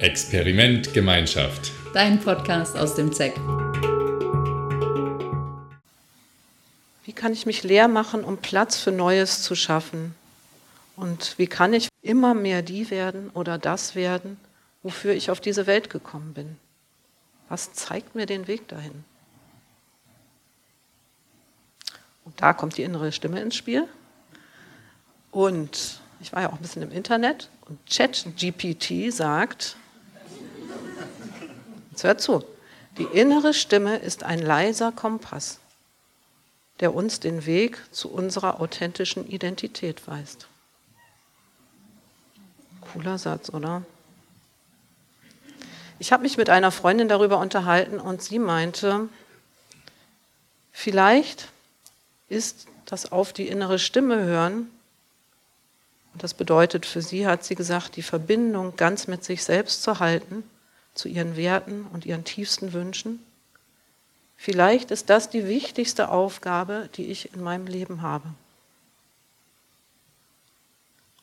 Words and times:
Experiment 0.00 0.94
Gemeinschaft. 0.94 1.72
Dein 1.92 2.20
Podcast 2.20 2.74
aus 2.74 2.94
dem 2.94 3.12
ZEC. 3.12 3.36
Wie 7.04 7.12
kann 7.12 7.34
ich 7.34 7.44
mich 7.44 7.62
leer 7.64 7.86
machen, 7.86 8.24
um 8.24 8.38
Platz 8.38 8.78
für 8.78 8.92
Neues 8.92 9.42
zu 9.42 9.54
schaffen? 9.54 10.14
Und 10.96 11.36
wie 11.36 11.46
kann 11.46 11.74
ich 11.74 11.88
immer 12.00 12.32
mehr 12.32 12.62
die 12.62 12.90
werden 12.90 13.28
oder 13.34 13.58
das 13.58 13.94
werden, 13.94 14.38
wofür 14.82 15.12
ich 15.12 15.30
auf 15.30 15.38
diese 15.38 15.66
Welt 15.66 15.90
gekommen 15.90 16.32
bin? 16.32 16.56
Was 17.50 17.74
zeigt 17.74 18.14
mir 18.14 18.24
den 18.24 18.46
Weg 18.46 18.68
dahin? 18.68 19.04
Und 22.24 22.40
da 22.40 22.54
kommt 22.54 22.78
die 22.78 22.84
innere 22.84 23.12
Stimme 23.12 23.42
ins 23.42 23.56
Spiel. 23.56 23.86
Und 25.30 26.00
ich 26.20 26.32
war 26.32 26.40
ja 26.40 26.48
auch 26.48 26.54
ein 26.54 26.62
bisschen 26.62 26.82
im 26.82 26.90
Internet 26.90 27.50
und 27.68 27.78
ChatGPT 27.86 29.12
sagt, 29.12 29.76
jetzt 32.00 32.04
hört 32.04 32.20
zu, 32.20 32.44
die 32.96 33.04
innere 33.04 33.52
Stimme 33.52 33.98
ist 33.98 34.22
ein 34.22 34.38
leiser 34.38 34.90
Kompass, 34.90 35.58
der 36.80 36.94
uns 36.94 37.20
den 37.20 37.44
Weg 37.44 37.78
zu 37.90 38.10
unserer 38.10 38.60
authentischen 38.60 39.28
Identität 39.28 40.08
weist. 40.08 40.46
Cooler 42.80 43.18
Satz, 43.18 43.50
oder? 43.50 43.82
Ich 45.98 46.12
habe 46.12 46.22
mich 46.22 46.38
mit 46.38 46.48
einer 46.48 46.70
Freundin 46.70 47.08
darüber 47.08 47.38
unterhalten 47.38 48.00
und 48.00 48.22
sie 48.22 48.38
meinte, 48.38 49.08
vielleicht 50.72 51.48
ist 52.28 52.66
das 52.86 53.12
auf 53.12 53.34
die 53.34 53.46
innere 53.46 53.78
Stimme 53.78 54.24
hören 54.24 54.70
und 56.14 56.22
das 56.22 56.32
bedeutet 56.32 56.86
für 56.86 57.02
sie, 57.02 57.26
hat 57.26 57.44
sie 57.44 57.54
gesagt, 57.54 57.96
die 57.96 58.02
Verbindung 58.02 58.74
ganz 58.76 59.06
mit 59.06 59.22
sich 59.22 59.44
selbst 59.44 59.82
zu 59.82 60.00
halten, 60.00 60.42
zu 60.94 61.08
ihren 61.08 61.36
Werten 61.36 61.86
und 61.92 62.06
ihren 62.06 62.24
tiefsten 62.24 62.72
Wünschen. 62.72 63.24
Vielleicht 64.36 64.90
ist 64.90 65.10
das 65.10 65.28
die 65.28 65.46
wichtigste 65.46 66.08
Aufgabe, 66.08 66.88
die 66.96 67.06
ich 67.06 67.34
in 67.34 67.42
meinem 67.42 67.66
Leben 67.66 68.02
habe. 68.02 68.28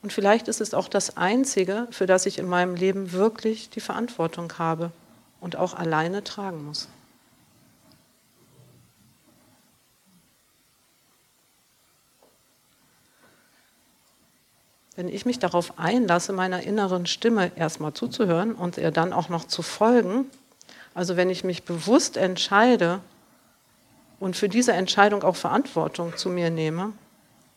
Und 0.04 0.14
vielleicht 0.14 0.48
ist 0.48 0.62
es 0.62 0.74
auch 0.74 0.88
das 0.88 1.18
Einzige, 1.18 1.88
für 1.92 2.06
das 2.06 2.26
ich 2.26 2.38
in 2.38 2.48
meinem 2.48 2.76
Leben 2.76 3.12
wirklich 3.12 3.70
die 3.70 3.82
Verantwortung 3.82 4.54
habe 4.58 4.92
und 5.42 5.56
auch 5.56 5.74
alleine 5.74 6.24
tragen 6.24 6.66
muss. 6.66 6.88
Wenn 14.98 15.10
ich 15.10 15.28
mich 15.28 15.38
darauf 15.38 15.78
einlasse, 15.78 16.34
meiner 16.34 16.64
inneren 16.64 17.06
Stimme 17.06 17.52
erstmal 17.56 17.94
zuzuhören 17.94 18.54
und 18.54 18.78
ihr 18.78 18.90
dann 18.90 19.14
auch 19.14 19.30
noch 19.30 19.46
zu 19.46 19.62
folgen, 19.62 20.26
also 20.96 21.16
wenn 21.16 21.30
ich 21.30 21.44
mich 21.44 21.64
bewusst 21.64 22.18
entscheide 22.18 23.00
und 24.20 24.36
für 24.36 24.50
diese 24.50 24.74
Entscheidung 24.74 25.22
auch 25.22 25.36
Verantwortung 25.36 26.18
zu 26.18 26.30
mir 26.30 26.50
nehme, 26.50 26.94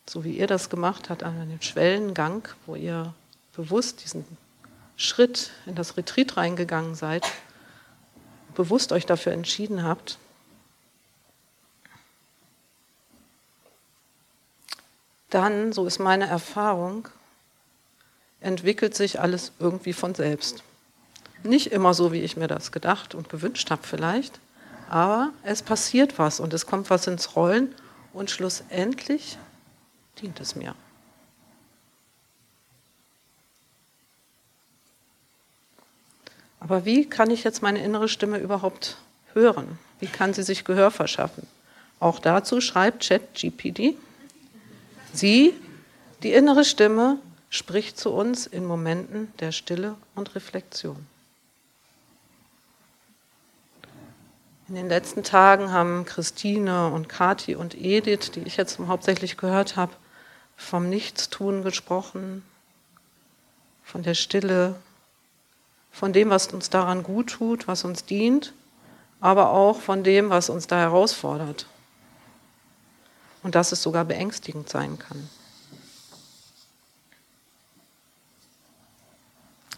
so 0.06 0.22
wie 0.22 0.32
ihr 0.32 0.46
das 0.46 0.68
gemacht 0.68 1.08
habt 1.08 1.22
an 1.22 1.48
dem 1.48 1.62
Schwellengang, 1.62 2.46
wo 2.66 2.74
ihr 2.74 3.14
bewusst 3.56 4.04
diesen 4.04 4.26
Schritt 4.98 5.50
in 5.64 5.74
das 5.74 5.96
Retreat 5.96 6.36
reingegangen 6.36 6.94
seid, 6.94 7.26
bewusst 8.54 8.92
euch 8.92 9.06
dafür 9.06 9.32
entschieden 9.32 9.82
habt, 9.82 10.18
dann, 15.30 15.72
so 15.72 15.86
ist 15.86 16.00
meine 16.00 16.26
Erfahrung, 16.26 17.08
entwickelt 18.40 18.94
sich 18.94 19.20
alles 19.20 19.52
irgendwie 19.58 19.92
von 19.92 20.14
selbst. 20.14 20.62
Nicht 21.42 21.72
immer 21.72 21.94
so, 21.94 22.12
wie 22.12 22.20
ich 22.20 22.36
mir 22.36 22.48
das 22.48 22.72
gedacht 22.72 23.14
und 23.14 23.28
gewünscht 23.28 23.70
habe 23.70 23.86
vielleicht, 23.86 24.40
aber 24.88 25.30
es 25.44 25.62
passiert 25.62 26.18
was 26.18 26.40
und 26.40 26.52
es 26.52 26.66
kommt 26.66 26.90
was 26.90 27.06
ins 27.06 27.36
Rollen 27.36 27.74
und 28.12 28.30
schlussendlich 28.30 29.38
dient 30.20 30.40
es 30.40 30.56
mir. 30.56 30.74
Aber 36.58 36.84
wie 36.84 37.08
kann 37.08 37.30
ich 37.30 37.42
jetzt 37.42 37.62
meine 37.62 37.82
innere 37.82 38.08
Stimme 38.08 38.38
überhaupt 38.38 38.98
hören? 39.32 39.78
Wie 39.98 40.06
kann 40.06 40.34
sie 40.34 40.42
sich 40.42 40.64
Gehör 40.64 40.90
verschaffen? 40.90 41.46
Auch 42.00 42.18
dazu 42.18 42.60
schreibt 42.60 43.08
ChatGPT, 43.08 43.96
sie, 45.12 45.54
die 46.22 46.32
innere 46.32 46.64
Stimme, 46.64 47.18
spricht 47.50 47.98
zu 47.98 48.10
uns 48.10 48.46
in 48.46 48.64
Momenten 48.64 49.32
der 49.40 49.52
Stille 49.52 49.96
und 50.14 50.34
Reflexion. 50.34 51.06
In 54.68 54.76
den 54.76 54.88
letzten 54.88 55.24
Tagen 55.24 55.72
haben 55.72 56.04
Christine 56.04 56.92
und 56.92 57.08
Kati 57.08 57.56
und 57.56 57.74
Edith, 57.74 58.30
die 58.32 58.42
ich 58.42 58.56
jetzt 58.56 58.78
hauptsächlich 58.78 59.36
gehört 59.36 59.74
habe, 59.74 59.92
vom 60.56 60.88
Nichtstun 60.88 61.64
gesprochen, 61.64 62.44
von 63.82 64.04
der 64.04 64.14
Stille, 64.14 64.76
von 65.90 66.12
dem, 66.12 66.30
was 66.30 66.46
uns 66.52 66.70
daran 66.70 67.02
gut 67.02 67.30
tut, 67.30 67.66
was 67.66 67.84
uns 67.84 68.04
dient, 68.04 68.52
aber 69.20 69.50
auch 69.50 69.80
von 69.80 70.04
dem, 70.04 70.30
was 70.30 70.48
uns 70.50 70.68
da 70.68 70.78
herausfordert. 70.78 71.66
Und 73.42 73.56
dass 73.56 73.72
es 73.72 73.82
sogar 73.82 74.04
beängstigend 74.04 74.68
sein 74.68 75.00
kann. 75.00 75.28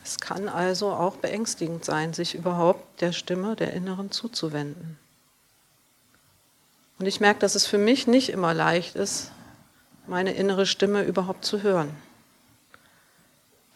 Es 0.05 0.19
kann 0.19 0.49
also 0.49 0.91
auch 0.91 1.17
beängstigend 1.17 1.85
sein, 1.85 2.13
sich 2.13 2.35
überhaupt 2.35 3.01
der 3.01 3.13
Stimme 3.13 3.57
der 3.57 3.73
Inneren 3.73 4.11
zuzuwenden. 4.11 4.99
Und 6.99 7.07
ich 7.07 7.21
merke, 7.21 7.41
dass 7.41 7.55
es 7.55 7.67
für 7.67 7.79
mich 7.79 8.07
nicht 8.07 8.29
immer 8.29 8.55
leicht 8.55 8.97
ist, 8.97 9.31
meine 10.07 10.35
innere 10.35 10.67
Stimme 10.67 11.03
überhaupt 11.03 11.45
zu 11.45 11.63
hören. 11.63 11.91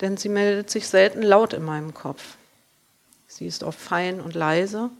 Denn 0.00 0.16
sie 0.16 0.28
meldet 0.28 0.70
sich 0.70 0.88
selten 0.88 1.22
laut 1.22 1.52
in 1.52 1.64
meinem 1.64 1.94
Kopf. 1.94 2.36
Sie 3.26 3.46
ist 3.46 3.62
oft 3.62 3.78
fein 3.78 4.20
und 4.20 4.34
leise 4.34 4.90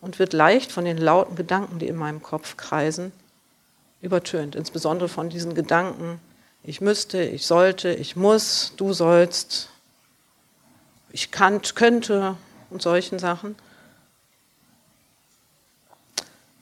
und 0.00 0.18
wird 0.18 0.32
leicht 0.32 0.72
von 0.72 0.84
den 0.84 0.98
lauten 0.98 1.36
Gedanken, 1.36 1.78
die 1.78 1.88
in 1.88 1.96
meinem 1.96 2.22
Kopf 2.22 2.56
kreisen, 2.56 3.12
übertönt. 4.00 4.54
Insbesondere 4.54 5.08
von 5.08 5.30
diesen 5.30 5.54
Gedanken, 5.54 6.20
ich 6.62 6.80
müsste, 6.80 7.22
ich 7.22 7.46
sollte, 7.46 7.92
ich 7.92 8.16
muss, 8.16 8.72
du 8.76 8.92
sollst, 8.92 9.70
ich 11.14 11.30
kann, 11.30 11.62
könnte 11.62 12.36
und 12.70 12.82
solchen 12.82 13.20
Sachen. 13.20 13.54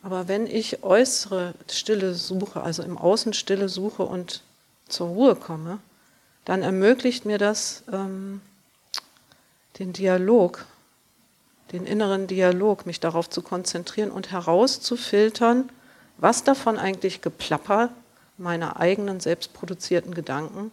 Aber 0.02 0.28
wenn 0.28 0.46
ich 0.46 0.82
äußere 0.82 1.54
Stille 1.70 2.14
suche, 2.14 2.60
also 2.60 2.82
im 2.82 2.98
Außen 2.98 3.32
Stille 3.32 3.70
suche 3.70 4.02
und 4.02 4.42
zur 4.88 5.08
Ruhe 5.08 5.36
komme, 5.36 5.78
dann 6.44 6.62
ermöglicht 6.62 7.24
mir 7.24 7.38
das 7.38 7.82
ähm, 7.90 8.42
den 9.78 9.94
Dialog, 9.94 10.66
den 11.72 11.86
inneren 11.86 12.26
Dialog, 12.26 12.84
mich 12.84 13.00
darauf 13.00 13.30
zu 13.30 13.40
konzentrieren 13.40 14.10
und 14.10 14.32
herauszufiltern, 14.32 15.70
was 16.18 16.44
davon 16.44 16.78
eigentlich 16.78 17.22
Geplapper 17.22 17.88
meiner 18.36 18.78
eigenen 18.78 19.18
selbstproduzierten 19.18 20.12
Gedanken 20.12 20.70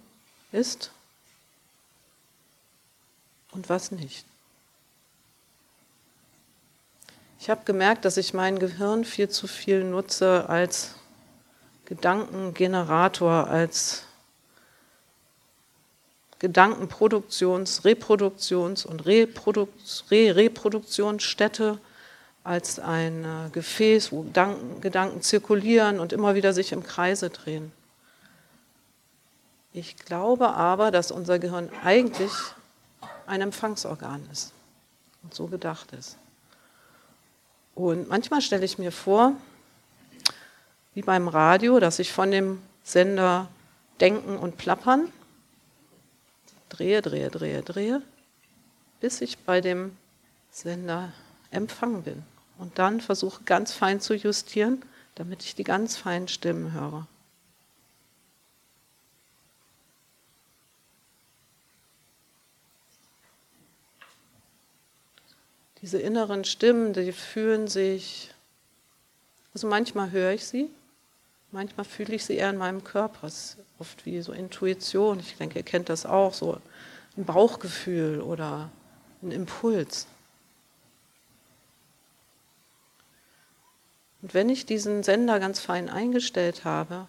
ist 0.51 0.91
und 3.51 3.69
was 3.69 3.91
nicht. 3.91 4.25
Ich 7.39 7.49
habe 7.49 7.61
gemerkt, 7.63 8.05
dass 8.05 8.17
ich 8.17 8.33
mein 8.33 8.59
Gehirn 8.59 9.05
viel 9.05 9.29
zu 9.29 9.47
viel 9.47 9.83
nutze 9.83 10.49
als 10.49 10.95
Gedankengenerator, 11.85 13.47
als 13.47 14.03
Gedankenproduktions-, 16.39 17.84
Reproduktions- 17.84 18.85
und 18.85 19.05
Reproduktions 19.05 20.05
Re 20.11 20.35
Reproduktionsstätte, 20.35 21.79
als 22.43 22.79
ein 22.79 23.25
äh, 23.25 23.49
Gefäß, 23.52 24.11
wo 24.11 24.23
Gedanken, 24.23 24.81
Gedanken 24.81 25.22
zirkulieren 25.22 25.99
und 25.99 26.13
immer 26.13 26.35
wieder 26.35 26.53
sich 26.53 26.72
im 26.72 26.84
Kreise 26.84 27.29
drehen. 27.29 27.72
Ich 29.72 29.97
glaube 29.97 30.49
aber, 30.49 30.91
dass 30.91 31.11
unser 31.11 31.37
Gehirn 31.37 31.69
eigentlich 31.84 32.31
ein 33.29 33.41
Empfangsorgan 33.41 34.28
ist 34.31 34.53
und 35.23 35.34
so 35.34 35.47
gedacht 35.47 35.93
ist. 35.93 36.17
Und 37.76 38.09
manchmal 38.09 38.41
stelle 38.41 38.66
ich 38.66 38.78
mir 38.78 38.91
vor, 38.91 39.34
wie 40.93 41.02
beim 41.02 41.28
Radio, 41.28 41.79
dass 41.79 41.99
ich 41.99 42.11
von 42.11 42.31
dem 42.31 42.61
Sender 42.84 43.47
Denken 44.02 44.37
und 44.37 44.58
Plappern 44.58 45.11
drehe, 46.70 47.02
drehe, 47.02 47.29
drehe, 47.29 47.61
drehe, 47.61 48.02
bis 48.99 49.22
ich 49.22 49.37
bei 49.37 49.61
dem 49.61 49.96
Sender 50.52 51.11
Empfang 51.52 52.03
bin. 52.03 52.23
Und 52.58 52.79
dann 52.79 53.02
versuche 53.02 53.43
ganz 53.43 53.73
fein 53.73 54.02
zu 54.02 54.14
justieren, 54.14 54.84
damit 55.16 55.43
ich 55.43 55.55
die 55.55 55.64
ganz 55.64 55.97
feinen 55.97 56.28
Stimmen 56.28 56.73
höre. 56.73 57.08
Diese 65.81 65.99
inneren 65.99 66.43
Stimmen, 66.43 66.93
die 66.93 67.11
fühlen 67.11 67.67
sich, 67.67 68.31
also 69.53 69.67
manchmal 69.67 70.11
höre 70.11 70.34
ich 70.34 70.46
sie, 70.46 70.70
manchmal 71.52 71.85
fühle 71.85 72.16
ich 72.16 72.26
sie 72.26 72.35
eher 72.35 72.49
in 72.49 72.58
meinem 72.58 72.84
Körper. 72.84 73.28
Es 73.28 73.35
ist 73.35 73.58
oft 73.79 74.05
wie 74.05 74.22
so 74.22 74.34
Intuition. 74.34 75.20
Ich 75.20 75.37
denke, 75.37 75.59
ihr 75.59 75.64
kennt 75.64 75.90
das 75.90 76.05
auch, 76.05 76.34
so 76.34 76.59
ein 77.16 77.26
Bauchgefühl 77.26 78.22
oder 78.22 78.70
ein 79.22 79.31
Impuls. 79.31 80.08
Und 84.22 84.34
wenn 84.34 84.49
ich 84.49 84.66
diesen 84.66 85.03
Sender 85.03 85.40
ganz 85.40 85.61
fein 85.61 85.90
eingestellt 85.90 86.66
habe, 86.66 87.08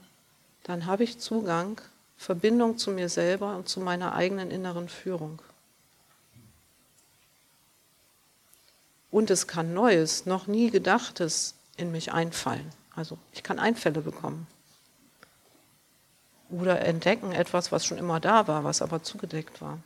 dann 0.62 0.86
habe 0.86 1.02
ich 1.02 1.18
Zugang, 1.18 1.80
Verbindung 2.16 2.78
zu 2.78 2.92
mir 2.92 3.08
selber 3.08 3.56
und 3.56 3.68
zu 3.68 3.80
meiner 3.80 4.14
eigenen 4.14 4.50
inneren 4.50 4.88
Führung. 4.88 5.42
Und 9.10 9.30
es 9.30 9.46
kann 9.46 9.74
Neues, 9.74 10.26
noch 10.26 10.46
nie 10.46 10.70
Gedachtes 10.70 11.54
in 11.76 11.90
mich 11.90 12.12
einfallen. 12.12 12.70
Also 12.94 13.18
ich 13.32 13.42
kann 13.42 13.58
Einfälle 13.58 14.02
bekommen. 14.02 14.46
Oder 16.50 16.80
entdecken 16.80 17.32
etwas, 17.32 17.72
was 17.72 17.86
schon 17.86 17.98
immer 17.98 18.20
da 18.20 18.48
war, 18.48 18.64
was 18.64 18.82
aber 18.82 19.02
zugedeckt 19.02 19.60
war. 19.60 19.78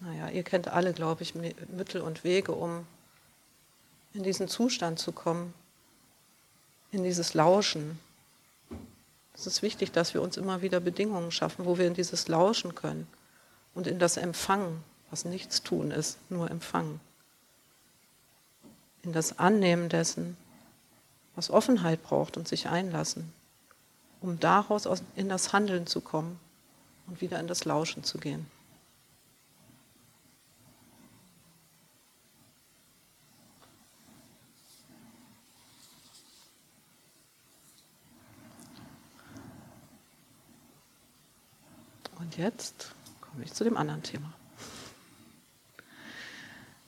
Naja, 0.00 0.28
ihr 0.28 0.42
kennt 0.42 0.68
alle, 0.68 0.92
glaube 0.92 1.22
ich, 1.22 1.34
Mittel 1.34 2.00
und 2.00 2.22
Wege, 2.22 2.52
um 2.52 2.86
in 4.14 4.22
diesen 4.22 4.46
Zustand 4.46 4.98
zu 4.98 5.12
kommen, 5.12 5.52
in 6.92 7.04
dieses 7.04 7.34
Lauschen. 7.34 7.98
Es 9.34 9.46
ist 9.46 9.62
wichtig, 9.62 9.92
dass 9.92 10.14
wir 10.14 10.22
uns 10.22 10.36
immer 10.36 10.62
wieder 10.62 10.80
Bedingungen 10.80 11.30
schaffen, 11.30 11.66
wo 11.66 11.78
wir 11.78 11.86
in 11.86 11.94
dieses 11.94 12.28
Lauschen 12.28 12.74
können 12.74 13.06
und 13.74 13.86
in 13.86 13.98
das 13.98 14.16
Empfangen, 14.16 14.82
was 15.10 15.24
nichts 15.24 15.62
tun 15.62 15.90
ist, 15.90 16.18
nur 16.30 16.50
Empfangen. 16.50 17.00
In 19.02 19.12
das 19.12 19.38
Annehmen 19.38 19.88
dessen, 19.88 20.36
was 21.34 21.50
Offenheit 21.50 22.02
braucht 22.02 22.36
und 22.36 22.48
sich 22.48 22.68
einlassen, 22.68 23.32
um 24.20 24.40
daraus 24.40 24.88
in 25.14 25.28
das 25.28 25.52
Handeln 25.52 25.86
zu 25.86 26.00
kommen 26.00 26.40
und 27.06 27.20
wieder 27.20 27.38
in 27.38 27.46
das 27.46 27.64
Lauschen 27.64 28.02
zu 28.04 28.18
gehen. 28.18 28.50
Jetzt 42.36 42.92
komme 43.20 43.44
ich 43.44 43.52
zu 43.52 43.64
dem 43.64 43.76
anderen 43.76 44.02
Thema. 44.02 44.32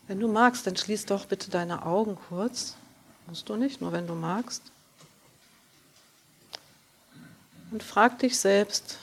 Wenn 0.06 0.21
du 0.21 0.29
magst, 0.29 0.67
dann 0.67 0.77
schließ 0.77 1.06
doch 1.06 1.27
bitte 1.27 1.50
deine 1.50 1.85
Augen 1.85 2.17
kurz. 2.29 2.77
Musst 3.27 3.49
du 3.49 3.56
nicht, 3.56 3.81
nur 3.83 3.93
wenn 3.93 4.06
du 4.06 4.15
magst. 4.15 4.62
Und 7.71 7.83
frag 7.83 8.19
dich 8.19 8.39
selbst, 8.39 8.99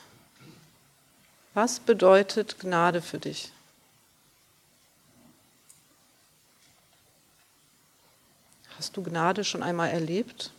was 1.53 1.79
bedeutet 1.79 2.59
Gnade 2.59 3.01
für 3.01 3.19
dich? 3.19 3.51
Hast 8.77 8.97
du 8.97 9.03
Gnade 9.03 9.43
schon 9.43 9.61
einmal 9.61 9.89
erlebt? 9.91 10.51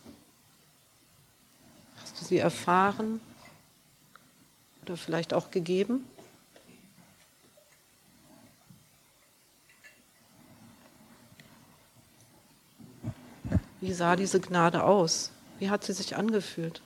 Hast 2.01 2.19
du 2.21 2.25
sie 2.25 2.37
erfahren? 2.37 3.19
Oder 4.89 4.97
vielleicht 4.97 5.33
auch 5.33 5.51
gegeben? 5.51 6.05
Wie 13.79 13.93
sah 13.93 14.15
diese 14.15 14.39
Gnade 14.39 14.83
aus? 14.83 15.31
Wie 15.59 15.69
hat 15.69 15.83
sie 15.83 15.93
sich 15.93 16.15
angefühlt? 16.15 16.81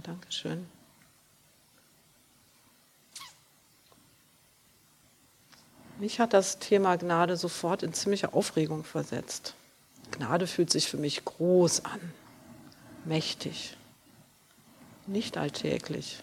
Danke 0.00 0.30
schön. 0.30 0.66
Mich 5.98 6.18
hat 6.18 6.32
das 6.32 6.58
Thema 6.58 6.96
Gnade 6.96 7.36
sofort 7.36 7.82
in 7.82 7.92
ziemliche 7.92 8.32
Aufregung 8.32 8.84
versetzt. 8.84 9.54
Gnade 10.12 10.46
fühlt 10.46 10.70
sich 10.70 10.88
für 10.88 10.96
mich 10.96 11.24
groß 11.24 11.84
an, 11.84 12.00
mächtig, 13.04 13.76
nicht 15.06 15.36
alltäglich. 15.36 16.22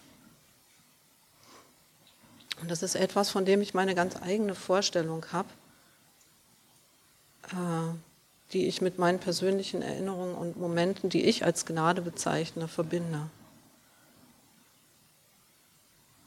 Und 2.59 2.71
das 2.71 2.81
ist 2.81 2.95
etwas, 2.95 3.29
von 3.29 3.45
dem 3.45 3.61
ich 3.61 3.73
meine 3.73 3.93
ganz 3.93 4.15
eigene 4.19 4.55
Vorstellung 4.55 5.25
habe, 5.31 5.49
äh, 7.51 7.93
die 8.53 8.67
ich 8.67 8.81
mit 8.81 8.97
meinen 8.97 9.19
persönlichen 9.19 9.81
Erinnerungen 9.81 10.35
und 10.35 10.57
Momenten, 10.57 11.09
die 11.09 11.25
ich 11.25 11.45
als 11.45 11.65
Gnade 11.65 12.01
bezeichne, 12.01 12.67
verbinde. 12.67 13.29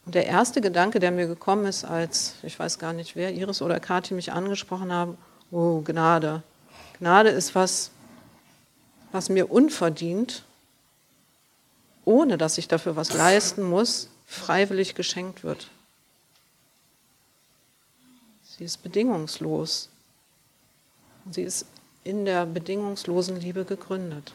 der 0.11 0.25
erste 0.27 0.61
Gedanke, 0.61 0.99
der 0.99 1.11
mir 1.11 1.27
gekommen 1.27 1.65
ist, 1.65 1.85
als, 1.85 2.35
ich 2.43 2.57
weiß 2.57 2.79
gar 2.79 2.93
nicht 2.93 3.15
wer, 3.15 3.33
Iris 3.33 3.61
oder 3.61 3.79
Kathi 3.79 4.13
mich 4.13 4.31
angesprochen 4.31 4.91
haben, 4.91 5.17
oh, 5.51 5.81
Gnade. 5.81 6.43
Gnade 6.99 7.29
ist 7.29 7.55
was, 7.55 7.91
was 9.11 9.29
mir 9.29 9.51
unverdient, 9.51 10.43
ohne 12.05 12.37
dass 12.37 12.57
ich 12.57 12.67
dafür 12.67 12.95
was 12.95 13.13
leisten 13.13 13.63
muss, 13.63 14.09
freiwillig 14.25 14.95
geschenkt 14.95 15.43
wird. 15.43 15.69
Sie 18.43 18.63
ist 18.63 18.83
bedingungslos. 18.83 19.89
Sie 21.29 21.43
ist 21.43 21.65
in 22.03 22.25
der 22.25 22.45
bedingungslosen 22.45 23.39
Liebe 23.39 23.65
gegründet. 23.65 24.33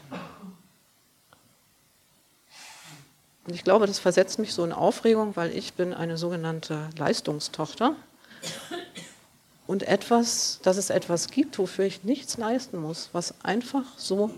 Und 3.47 3.53
ich 3.53 3.63
glaube, 3.63 3.87
das 3.87 3.97
versetzt 3.97 4.39
mich 4.39 4.53
so 4.53 4.65
in 4.65 4.73
Aufregung, 4.73 5.37
weil 5.37 5.55
ich 5.55 5.73
bin 5.73 5.93
eine 5.93 6.17
sogenannte 6.17 6.89
Leistungstochter. 6.97 7.95
Und 9.65 9.83
etwas, 9.83 10.59
dass 10.63 10.75
es 10.75 10.89
etwas 10.89 11.29
gibt, 11.29 11.57
wofür 11.57 11.85
ich 11.85 12.03
nichts 12.03 12.37
leisten 12.37 12.77
muss, 12.77 13.09
was 13.13 13.33
einfach 13.43 13.85
so 13.97 14.31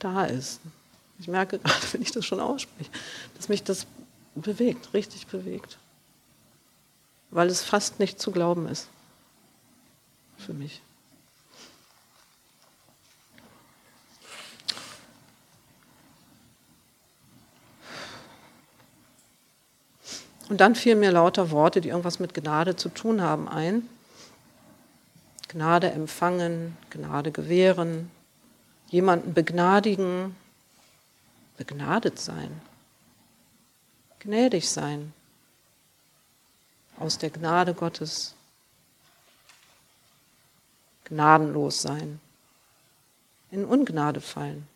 da 0.00 0.24
ist. 0.24 0.60
Ich 1.20 1.28
merke 1.28 1.60
gerade, 1.60 1.82
wenn 1.92 2.02
ich 2.02 2.10
das 2.10 2.26
schon 2.26 2.40
ausspreche, 2.40 2.90
dass 3.36 3.48
mich 3.48 3.62
das 3.62 3.86
bewegt, 4.34 4.92
richtig 4.94 5.28
bewegt. 5.28 5.78
Weil 7.30 7.48
es 7.48 7.62
fast 7.62 8.00
nicht 8.00 8.20
zu 8.20 8.32
glauben 8.32 8.66
ist. 8.66 8.88
Für 10.38 10.52
mich. 10.52 10.82
Und 20.48 20.60
dann 20.60 20.74
fielen 20.74 21.00
mir 21.00 21.12
lauter 21.12 21.50
Worte, 21.50 21.80
die 21.80 21.88
irgendwas 21.88 22.18
mit 22.18 22.34
Gnade 22.34 22.76
zu 22.76 22.88
tun 22.88 23.22
haben, 23.22 23.48
ein. 23.48 23.88
Gnade 25.48 25.90
empfangen, 25.90 26.76
Gnade 26.90 27.30
gewähren, 27.30 28.10
jemanden 28.88 29.34
begnadigen, 29.34 30.36
begnadet 31.56 32.18
sein, 32.18 32.60
gnädig 34.20 34.68
sein, 34.68 35.12
aus 36.98 37.18
der 37.18 37.30
Gnade 37.30 37.74
Gottes, 37.74 38.34
gnadenlos 41.04 41.82
sein, 41.82 42.20
in 43.50 43.64
Ungnade 43.64 44.20
fallen, 44.20 44.66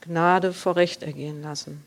Gnade 0.00 0.52
vor 0.52 0.76
Recht 0.76 1.02
ergehen 1.02 1.42
lassen. 1.42 1.84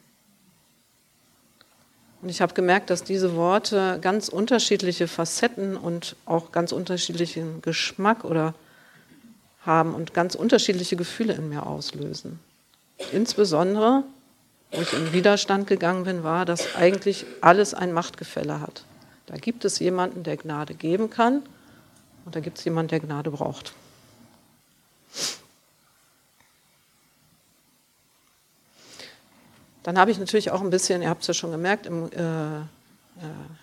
Und 2.22 2.30
ich 2.30 2.42
habe 2.42 2.54
gemerkt, 2.54 2.90
dass 2.90 3.04
diese 3.04 3.36
Worte 3.36 3.98
ganz 4.02 4.28
unterschiedliche 4.30 5.08
Facetten 5.08 5.76
und 5.76 6.16
auch 6.26 6.52
ganz 6.52 6.72
unterschiedlichen 6.72 7.62
Geschmack 7.62 8.24
oder 8.24 8.54
haben 9.66 9.96
und 9.96 10.14
ganz 10.14 10.36
unterschiedliche 10.36 10.96
Gefühle 10.96 11.34
in 11.34 11.50
mir 11.50 11.66
auslösen. 11.66 12.40
Insbesondere, 13.12 14.04
wo 14.72 14.82
ich 14.82 14.94
in 14.94 15.14
Widerstand 15.14 15.68
gegangen 15.68 16.04
bin, 16.04 16.24
war, 16.24 16.46
dass 16.46 16.76
eigentlich 16.76 17.26
alles 17.42 17.74
ein 17.74 17.92
Machtgefälle 17.92 18.62
hat. 18.62 18.84
Da 19.26 19.38
gibt 19.38 19.66
es 19.66 19.80
jemanden, 19.80 20.24
der 20.24 20.38
Gnade 20.38 20.74
geben 20.76 21.10
kann 21.10 21.42
und 22.26 22.36
da 22.36 22.40
gibt 22.40 22.60
es 22.60 22.66
jemanden, 22.66 22.90
der 22.90 23.00
Gnade 23.00 23.32
braucht. 23.32 23.74
Dann 29.84 29.98
habe 29.98 30.12
ich 30.12 30.20
natürlich 30.20 30.52
auch 30.52 30.62
ein 30.62 30.70
bisschen, 30.70 31.02
ihr 31.02 31.10
habt 31.10 31.22
es 31.22 31.28
ja 31.28 31.34
schon 31.34 31.52
gemerkt, 31.52 31.86
im, 31.86 32.12
äh, 32.12 32.60
äh, 32.60 32.64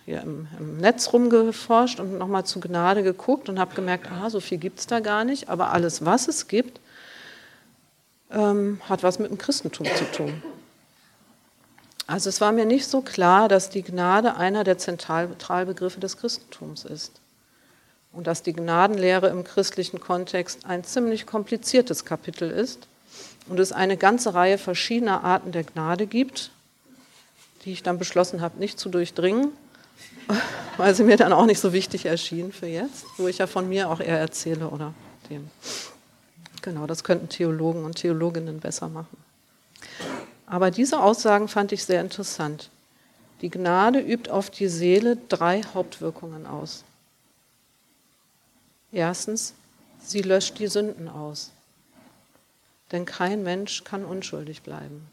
hier 0.05 0.23
im, 0.23 0.49
im, 0.59 0.77
Netz 0.79 1.13
rumgeforscht 1.13 2.01
und 2.01 2.19
nochmal 2.19 2.45
zu 2.45 2.61
Gnade 2.61 3.03
geguckt 3.03 3.49
und 3.49 3.59
habe 3.59 3.75
gemerkt, 3.75 4.11
ah, 4.11 4.29
so 4.29 4.41
viel 4.41 4.59
gibt 4.59 4.81
es 4.81 4.87
da 4.87 5.01
gar 5.01 5.25
nicht, 5.25 5.49
aber 5.49 5.73
alles, 5.73 6.05
was 6.05 6.29
es 6.29 6.49
gibt, 6.49 6.81
ähm, 8.31 8.81
hat 8.89 9.03
was 9.03 9.19
mit 9.19 9.31
dem 9.31 9.39
Christentum 9.39 9.87
zu 9.87 10.05
tun. 10.11 10.43
Also 12.07 12.31
es 12.31 12.41
war 12.41 12.53
mir 12.53 12.65
nicht 12.65 12.87
so 12.87 13.03
klar, 13.03 13.49
dass 13.49 13.69
die 13.69 13.83
Gnade 13.83 14.37
einer 14.37 14.65
der 14.65 14.79
Zentralbegriffe 14.79 16.01
des 16.01 16.17
Christentums 16.17 16.85
ist. 16.85 17.21
Und 18.13 18.27
dass 18.27 18.43
die 18.43 18.55
Gnadenlehre 18.55 19.29
im 19.29 19.45
christlichen 19.45 20.01
Kontext 20.01 20.65
ein 20.65 20.83
ziemlich 20.83 21.27
kompliziertes 21.27 22.07
Kapitel 22.07 22.51
ist 22.51 22.89
und 23.49 23.59
es 23.59 23.73
eine 23.73 23.97
ganze 23.97 24.35
Reihe 24.35 24.59
verschiedener 24.59 25.25
Arten 25.25 25.53
der 25.53 25.65
Gnade 25.65 26.07
gibt, 26.07 26.51
die 27.65 27.73
ich 27.73 27.83
dann 27.83 27.99
beschlossen 27.99 28.41
habe, 28.41 28.59
nicht 28.59 28.79
zu 28.79 28.89
durchdringen, 28.89 29.51
weil 30.77 30.95
sie 30.95 31.05
mir 31.05 31.17
dann 31.17 31.33
auch 31.33 31.47
nicht 31.47 31.61
so 31.61 31.73
wichtig 31.73 32.07
erschienen 32.07 32.53
für 32.53 32.67
jetzt, 32.67 33.05
wo 33.17 33.29
ich 33.29 33.39
ja 33.39 33.47
von 33.47 33.69
mir 33.69 33.91
auch 33.91 34.01
eher 34.01 34.19
erzähle 34.19 34.69
oder 34.69 34.95
dem. 35.31 35.51
Genau, 36.63 36.87
das 36.87 37.05
könnten 37.05 37.29
Theologen 37.29 37.85
und 37.85 37.97
Theologinnen 37.97 38.61
besser 38.61 38.89
machen. 38.89 39.17
Aber 40.47 40.71
diese 40.71 41.01
Aussagen 41.01 41.49
fand 41.49 41.73
ich 41.73 41.85
sehr 41.85 42.01
interessant. 42.01 42.71
Die 43.43 43.51
Gnade 43.51 44.01
übt 44.01 44.31
auf 44.31 44.51
die 44.51 44.69
Seele 44.69 45.17
drei 45.29 45.63
Hauptwirkungen 45.75 46.47
aus. 46.47 46.85
Erstens, 48.91 49.55
sie 50.01 50.23
löscht 50.23 50.59
die 50.59 50.67
Sünden 50.67 51.09
aus. 51.09 51.53
Denn 52.93 53.05
kein 53.05 53.43
Mensch 53.43 53.85
kann 53.85 54.05
unschuldig 54.05 54.63
bleiben. 54.63 55.07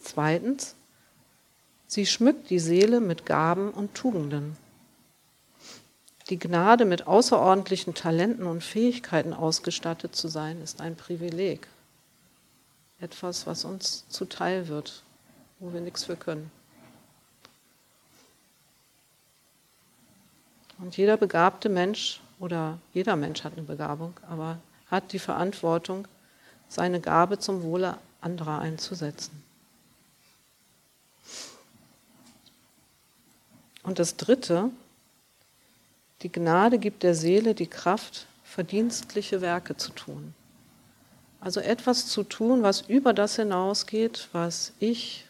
Zweitens, 0.00 0.74
sie 1.86 2.06
schmückt 2.06 2.50
die 2.50 2.58
Seele 2.58 3.00
mit 3.00 3.24
Gaben 3.24 3.70
und 3.70 3.94
Tugenden. 3.94 4.56
Die 6.30 6.38
Gnade, 6.38 6.84
mit 6.84 7.06
außerordentlichen 7.06 7.94
Talenten 7.94 8.46
und 8.46 8.64
Fähigkeiten 8.64 9.32
ausgestattet 9.32 10.16
zu 10.16 10.28
sein, 10.28 10.60
ist 10.62 10.80
ein 10.80 10.96
Privileg. 10.96 11.68
Etwas, 13.00 13.46
was 13.46 13.64
uns 13.64 14.08
zuteil 14.08 14.68
wird, 14.68 15.02
wo 15.58 15.72
wir 15.72 15.80
nichts 15.80 16.04
für 16.04 16.16
können. 16.16 16.50
Und 20.78 20.96
jeder 20.96 21.16
begabte 21.16 21.68
Mensch 21.68 22.20
oder 22.38 22.78
jeder 22.92 23.16
Mensch 23.16 23.44
hat 23.44 23.52
eine 23.52 23.62
Begabung, 23.62 24.14
aber 24.28 24.58
hat 24.90 25.12
die 25.12 25.18
Verantwortung, 25.18 26.06
seine 26.68 27.00
Gabe 27.00 27.38
zum 27.38 27.62
Wohle 27.62 27.98
anderer 28.20 28.58
einzusetzen. 28.58 29.42
Und 33.82 33.98
das 33.98 34.16
Dritte, 34.16 34.70
die 36.22 36.32
Gnade 36.32 36.78
gibt 36.78 37.02
der 37.02 37.14
Seele 37.14 37.54
die 37.54 37.66
Kraft, 37.66 38.26
verdienstliche 38.44 39.40
Werke 39.40 39.76
zu 39.76 39.92
tun. 39.92 40.34
Also 41.40 41.60
etwas 41.60 42.06
zu 42.06 42.22
tun, 42.22 42.62
was 42.62 42.80
über 42.82 43.12
das 43.12 43.36
hinausgeht, 43.36 44.28
was 44.32 44.72
ich 44.78 45.26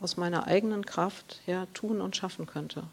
aus 0.00 0.16
meiner 0.16 0.46
eigenen 0.46 0.86
Kraft 0.86 1.40
her 1.44 1.66
tun 1.74 2.00
und 2.00 2.16
schaffen 2.16 2.46
könnte. 2.46 2.84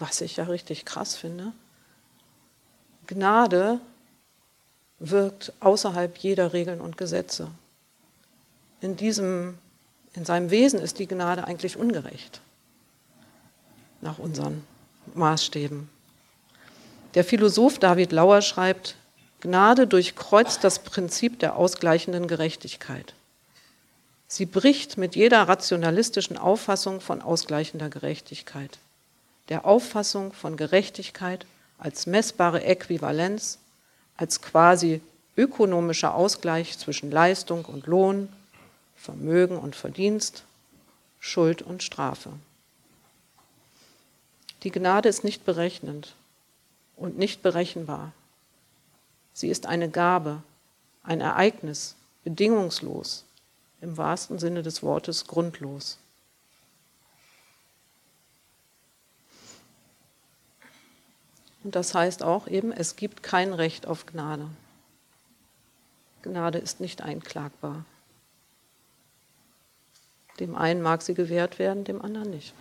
Was 0.00 0.20
ich 0.22 0.36
ja 0.36 0.44
richtig 0.44 0.84
krass 0.84 1.14
finde, 1.14 1.52
Gnade 3.06 3.80
wirkt 4.98 5.52
außerhalb 5.60 6.16
jeder 6.18 6.52
Regeln 6.52 6.80
und 6.80 6.96
Gesetze. 6.96 7.48
In, 8.80 8.96
diesem, 8.96 9.58
in 10.14 10.24
seinem 10.24 10.50
Wesen 10.50 10.80
ist 10.80 10.98
die 10.98 11.06
Gnade 11.06 11.44
eigentlich 11.44 11.76
ungerecht, 11.76 12.40
nach 14.00 14.18
unseren 14.18 14.64
Maßstäben. 15.14 15.88
Der 17.14 17.24
Philosoph 17.24 17.78
David 17.78 18.12
Lauer 18.12 18.42
schreibt, 18.42 18.96
Gnade 19.40 19.86
durchkreuzt 19.86 20.64
das 20.64 20.78
Prinzip 20.80 21.40
der 21.40 21.56
ausgleichenden 21.56 22.26
Gerechtigkeit. 22.26 23.14
Sie 24.28 24.46
bricht 24.46 24.96
mit 24.96 25.16
jeder 25.16 25.42
rationalistischen 25.48 26.36
Auffassung 26.36 27.00
von 27.00 27.20
ausgleichender 27.20 27.88
Gerechtigkeit, 27.88 28.78
der 29.50 29.66
Auffassung 29.66 30.32
von 30.32 30.56
Gerechtigkeit 30.56 31.44
als 31.78 32.06
messbare 32.06 32.64
Äquivalenz 32.64 33.58
als 34.16 34.40
quasi 34.42 35.00
ökonomischer 35.36 36.14
Ausgleich 36.14 36.78
zwischen 36.78 37.10
Leistung 37.10 37.64
und 37.64 37.86
Lohn, 37.86 38.28
Vermögen 38.96 39.58
und 39.58 39.74
Verdienst, 39.74 40.44
Schuld 41.18 41.62
und 41.62 41.82
Strafe. 41.82 42.30
Die 44.62 44.70
Gnade 44.70 45.08
ist 45.08 45.24
nicht 45.24 45.44
berechnend 45.46 46.14
und 46.96 47.18
nicht 47.18 47.42
berechenbar. 47.42 48.12
Sie 49.32 49.48
ist 49.48 49.64
eine 49.64 49.88
Gabe, 49.88 50.42
ein 51.02 51.22
Ereignis, 51.22 51.94
bedingungslos, 52.24 53.24
im 53.80 53.96
wahrsten 53.96 54.38
Sinne 54.38 54.62
des 54.62 54.82
Wortes 54.82 55.26
grundlos. 55.26 55.96
Und 61.62 61.74
das 61.74 61.94
heißt 61.94 62.22
auch 62.22 62.48
eben, 62.48 62.72
es 62.72 62.96
gibt 62.96 63.22
kein 63.22 63.52
Recht 63.52 63.86
auf 63.86 64.06
Gnade. 64.06 64.46
Gnade 66.22 66.58
ist 66.58 66.80
nicht 66.80 67.02
einklagbar. 67.02 67.84
Dem 70.38 70.56
einen 70.56 70.80
mag 70.80 71.02
sie 71.02 71.14
gewährt 71.14 71.58
werden, 71.58 71.84
dem 71.84 72.00
anderen 72.00 72.30
nicht. 72.30 72.54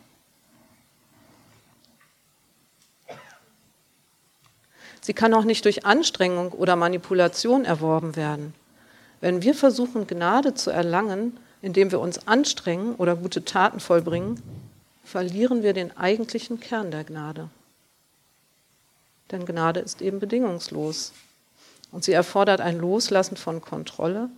Sie 5.01 5.13
kann 5.13 5.34
auch 5.34 5.46
nicht 5.46 5.65
durch 5.65 5.86
Anstrengung 5.86 6.51
oder 6.51 6.75
Manipulation 6.75 7.65
erworben 7.65 8.15
werden. 8.15 8.53
Wenn 9.22 9.41
wir 9.41 9.56
versuchen, 9.56 10.08
Gnade 10.08 10.53
zu 10.53 10.72
erlangen, 10.72 11.38
indem 11.62 11.91
wir 11.91 12.00
uns 12.00 12.27
anstrengen 12.27 12.96
oder 12.96 13.15
gute 13.15 13.44
Taten 13.44 13.79
vollbringen, 13.79 14.41
verlieren 15.03 15.63
wir 15.63 15.74
den 15.74 15.96
eigentlichen 15.98 16.60
Kern 16.60 16.91
der 16.91 17.06
Gnade. 17.06 17.50
Denn 19.32 19.46
Gnade 19.46 19.80
ist 19.80 20.02
eben 20.02 20.20
bedingungslos. 20.20 21.14
Und 21.92 22.04
sie 22.04 22.14
erfordert 22.14 22.62
ein 22.62 22.78
Loslassen 22.78 23.38
von 23.38 23.62
Kontrolle 23.62 24.30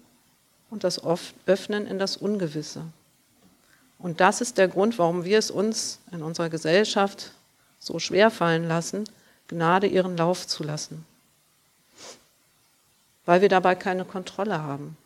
und 0.69 0.83
das 0.83 1.03
Öffnen 1.03 1.85
in 1.85 1.99
das 1.99 2.17
Ungewisse. 2.17 2.83
Und 3.99 4.19
das 4.19 4.41
ist 4.41 4.57
der 4.57 4.67
Grund, 4.67 4.97
warum 4.97 5.25
wir 5.25 5.37
es 5.37 5.51
uns 5.51 5.99
in 6.11 6.23
unserer 6.23 6.49
Gesellschaft 6.49 7.31
so 7.79 7.99
schwer 7.99 8.31
fallen 8.31 8.67
lassen, 8.67 9.03
Gnade 9.47 9.87
ihren 9.87 10.17
Lauf 10.17 10.47
zu 10.47 10.63
lassen. 10.63 11.05
Weil 13.25 13.41
wir 13.41 13.49
dabei 13.49 13.75
keine 13.75 14.05
Kontrolle 14.05 14.63
haben. 14.63 14.97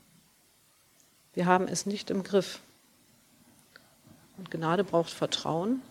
Wir 1.34 1.48
haben 1.48 1.68
es 1.68 1.86
nicht 1.86 2.10
im 2.10 2.24
Griff. 2.24 2.60
Und 4.38 4.51
Gnade 4.51 4.84
braucht 4.84 5.10
Vertrauen, 5.10 5.82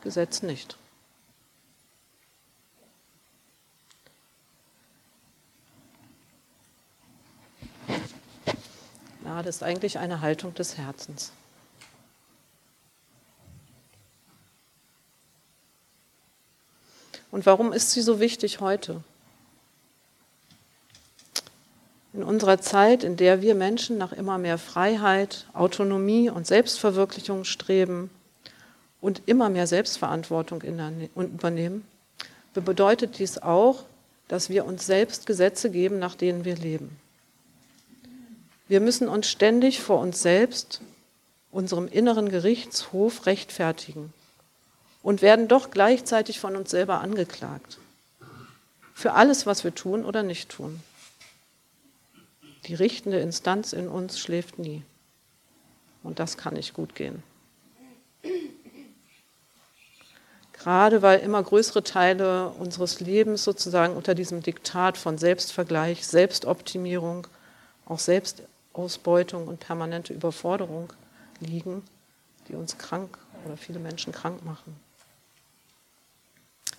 Gesetz 0.00 0.42
nicht. 0.42 0.78
Gnade 9.32 9.48
ist 9.48 9.62
eigentlich 9.62 9.98
eine 9.98 10.20
Haltung 10.20 10.52
des 10.52 10.76
Herzens. 10.76 11.32
Und 17.30 17.46
warum 17.46 17.72
ist 17.72 17.92
sie 17.92 18.02
so 18.02 18.20
wichtig 18.20 18.60
heute? 18.60 19.02
In 22.12 22.22
unserer 22.22 22.60
Zeit, 22.60 23.04
in 23.04 23.16
der 23.16 23.40
wir 23.40 23.54
Menschen 23.54 23.96
nach 23.96 24.12
immer 24.12 24.36
mehr 24.36 24.58
Freiheit, 24.58 25.46
Autonomie 25.54 26.28
und 26.28 26.46
Selbstverwirklichung 26.46 27.44
streben 27.44 28.10
und 29.00 29.22
immer 29.24 29.48
mehr 29.48 29.66
Selbstverantwortung 29.66 30.60
übernehmen, 30.60 31.86
bedeutet 32.52 33.18
dies 33.18 33.38
auch, 33.38 33.84
dass 34.28 34.50
wir 34.50 34.66
uns 34.66 34.84
selbst 34.84 35.24
Gesetze 35.24 35.70
geben, 35.70 35.98
nach 35.98 36.16
denen 36.16 36.44
wir 36.44 36.56
leben. 36.56 37.01
Wir 38.72 38.80
müssen 38.80 39.06
uns 39.06 39.28
ständig 39.28 39.82
vor 39.82 40.00
uns 40.00 40.22
selbst, 40.22 40.80
unserem 41.50 41.88
inneren 41.88 42.30
Gerichtshof 42.30 43.26
rechtfertigen. 43.26 44.14
und 45.02 45.20
werden 45.20 45.46
doch 45.46 45.70
gleichzeitig 45.70 46.40
von 46.40 46.56
uns 46.56 46.70
selber 46.70 47.02
angeklagt. 47.02 47.76
Für 48.94 49.12
alles, 49.12 49.44
was 49.44 49.62
wir 49.62 49.74
tun 49.74 50.06
oder 50.06 50.22
nicht 50.22 50.48
tun. 50.48 50.80
Die 52.64 52.74
richtende 52.74 53.20
Instanz 53.20 53.74
in 53.74 53.88
uns 53.88 54.18
schläft 54.18 54.58
nie. 54.58 54.82
Und 56.02 56.18
das 56.18 56.38
kann 56.38 56.54
nicht 56.54 56.72
gut 56.72 56.94
gehen. 56.94 57.22
Gerade 60.54 61.02
weil 61.02 61.20
immer 61.20 61.42
größere 61.42 61.82
Teile 61.82 62.48
unseres 62.58 63.00
Lebens 63.00 63.44
sozusagen 63.44 63.94
unter 63.94 64.14
diesem 64.14 64.42
Diktat 64.42 64.96
von 64.96 65.18
Selbstvergleich, 65.18 66.06
Selbstoptimierung, 66.06 67.26
auch 67.84 67.98
Selbstausbeutung 68.72 69.48
und 69.48 69.60
permanente 69.60 70.14
Überforderung 70.14 70.92
liegen, 71.40 71.82
die 72.48 72.54
uns 72.54 72.78
krank 72.78 73.18
oder 73.44 73.56
viele 73.56 73.78
Menschen 73.78 74.12
krank 74.12 74.44
machen. 74.44 74.74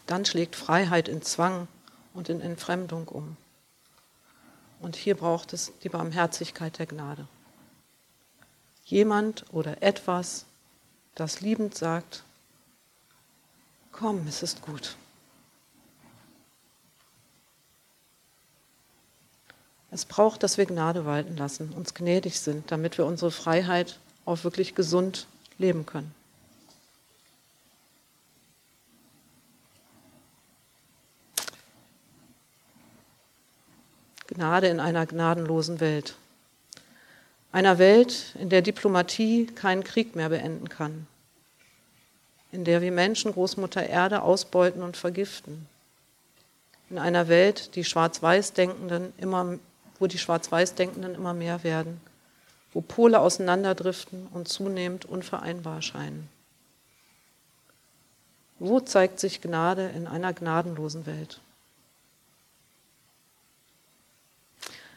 Dann 0.07 0.25
schlägt 0.25 0.55
Freiheit 0.55 1.07
in 1.07 1.21
Zwang 1.21 1.67
und 2.13 2.29
in 2.29 2.41
Entfremdung 2.41 3.07
um. 3.07 3.37
Und 4.79 4.95
hier 4.95 5.15
braucht 5.15 5.53
es 5.53 5.71
die 5.83 5.89
Barmherzigkeit 5.89 6.77
der 6.79 6.87
Gnade. 6.87 7.27
Jemand 8.85 9.45
oder 9.53 9.81
etwas, 9.83 10.45
das 11.15 11.41
liebend 11.41 11.75
sagt, 11.75 12.23
Komm, 13.91 14.25
es 14.27 14.41
ist 14.41 14.63
gut. 14.63 14.97
Es 19.93 20.05
braucht, 20.05 20.41
dass 20.41 20.57
wir 20.57 20.65
Gnade 20.65 21.05
walten 21.05 21.37
lassen, 21.37 21.71
uns 21.71 21.93
gnädig 21.93 22.39
sind, 22.39 22.71
damit 22.71 22.97
wir 22.97 23.05
unsere 23.05 23.29
Freiheit 23.29 23.99
auch 24.25 24.43
wirklich 24.43 24.73
gesund 24.73 25.27
leben 25.59 25.85
können. 25.85 26.15
Gnade 34.25 34.67
in 34.67 34.79
einer 34.79 35.05
gnadenlosen 35.05 35.79
Welt. 35.79 36.15
Einer 37.51 37.77
Welt, 37.77 38.33
in 38.39 38.49
der 38.49 38.63
Diplomatie 38.63 39.45
keinen 39.45 39.83
Krieg 39.83 40.15
mehr 40.15 40.29
beenden 40.29 40.69
kann, 40.69 41.05
in 42.51 42.63
der 42.63 42.81
wir 42.81 42.91
Menschen 42.91 43.31
Großmutter 43.31 43.87
Erde 43.87 44.23
ausbeuten 44.23 44.81
und 44.81 44.97
vergiften. 44.97 45.67
In 46.89 46.97
einer 46.97 47.27
Welt, 47.27 47.75
die 47.75 47.83
Schwarz-Weiß-Denkenden 47.83 49.13
immer, 49.17 49.59
wo 50.03 50.07
die 50.07 50.17
Schwarz-Weiß-Denkenden 50.17 51.15
immer 51.15 51.33
mehr 51.33 51.63
werden, 51.63 52.01
wo 52.73 52.81
Pole 52.81 53.21
auseinanderdriften 53.21 54.27
und 54.33 54.49
zunehmend 54.49 55.05
unvereinbar 55.05 55.81
scheinen. 55.81 56.27
Wo 58.59 58.81
zeigt 58.81 59.21
sich 59.21 59.39
Gnade 59.39 59.87
in 59.95 60.05
einer 60.05 60.33
gnadenlosen 60.33 61.05
Welt? 61.05 61.39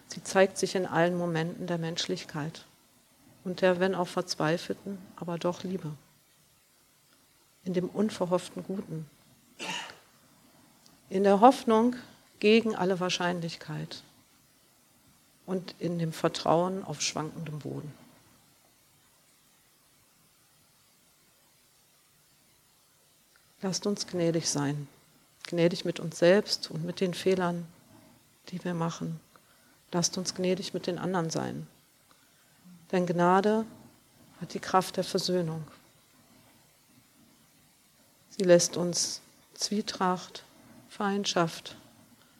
Sie 0.08 0.24
zeigt 0.24 0.58
sich 0.58 0.74
in 0.74 0.86
allen 0.86 1.16
Momenten 1.16 1.68
der 1.68 1.78
Menschlichkeit 1.78 2.64
und 3.44 3.60
der, 3.60 3.78
wenn 3.78 3.94
auch 3.94 4.08
verzweifelten, 4.08 4.98
aber 5.14 5.38
doch 5.38 5.62
Liebe 5.62 5.92
in 7.62 7.74
dem 7.74 7.88
unverhofften 7.88 8.64
Guten, 8.64 9.08
in 11.10 11.22
der 11.22 11.38
Hoffnung 11.38 11.94
gegen 12.40 12.74
alle 12.74 12.98
Wahrscheinlichkeit 12.98 14.02
und 15.46 15.74
in 15.78 15.98
dem 15.98 16.12
Vertrauen 16.12 16.84
auf 16.84 17.00
schwankendem 17.00 17.60
Boden. 17.60 17.92
Lasst 23.62 23.86
uns 23.86 24.06
gnädig 24.06 24.48
sein, 24.48 24.86
gnädig 25.44 25.84
mit 25.84 25.98
uns 25.98 26.18
selbst 26.18 26.70
und 26.70 26.84
mit 26.84 27.00
den 27.00 27.14
Fehlern, 27.14 27.66
die 28.48 28.62
wir 28.62 28.74
machen. 28.74 29.18
Lasst 29.92 30.18
uns 30.18 30.34
gnädig 30.34 30.74
mit 30.74 30.86
den 30.86 30.98
anderen 30.98 31.30
sein. 31.30 31.66
Denn 32.92 33.06
Gnade 33.06 33.64
hat 34.40 34.54
die 34.54 34.60
Kraft 34.60 34.96
der 34.96 35.04
Versöhnung. 35.04 35.64
Sie 38.30 38.44
lässt 38.44 38.76
uns 38.76 39.22
Zwietracht, 39.54 40.44
Feindschaft, 40.88 41.76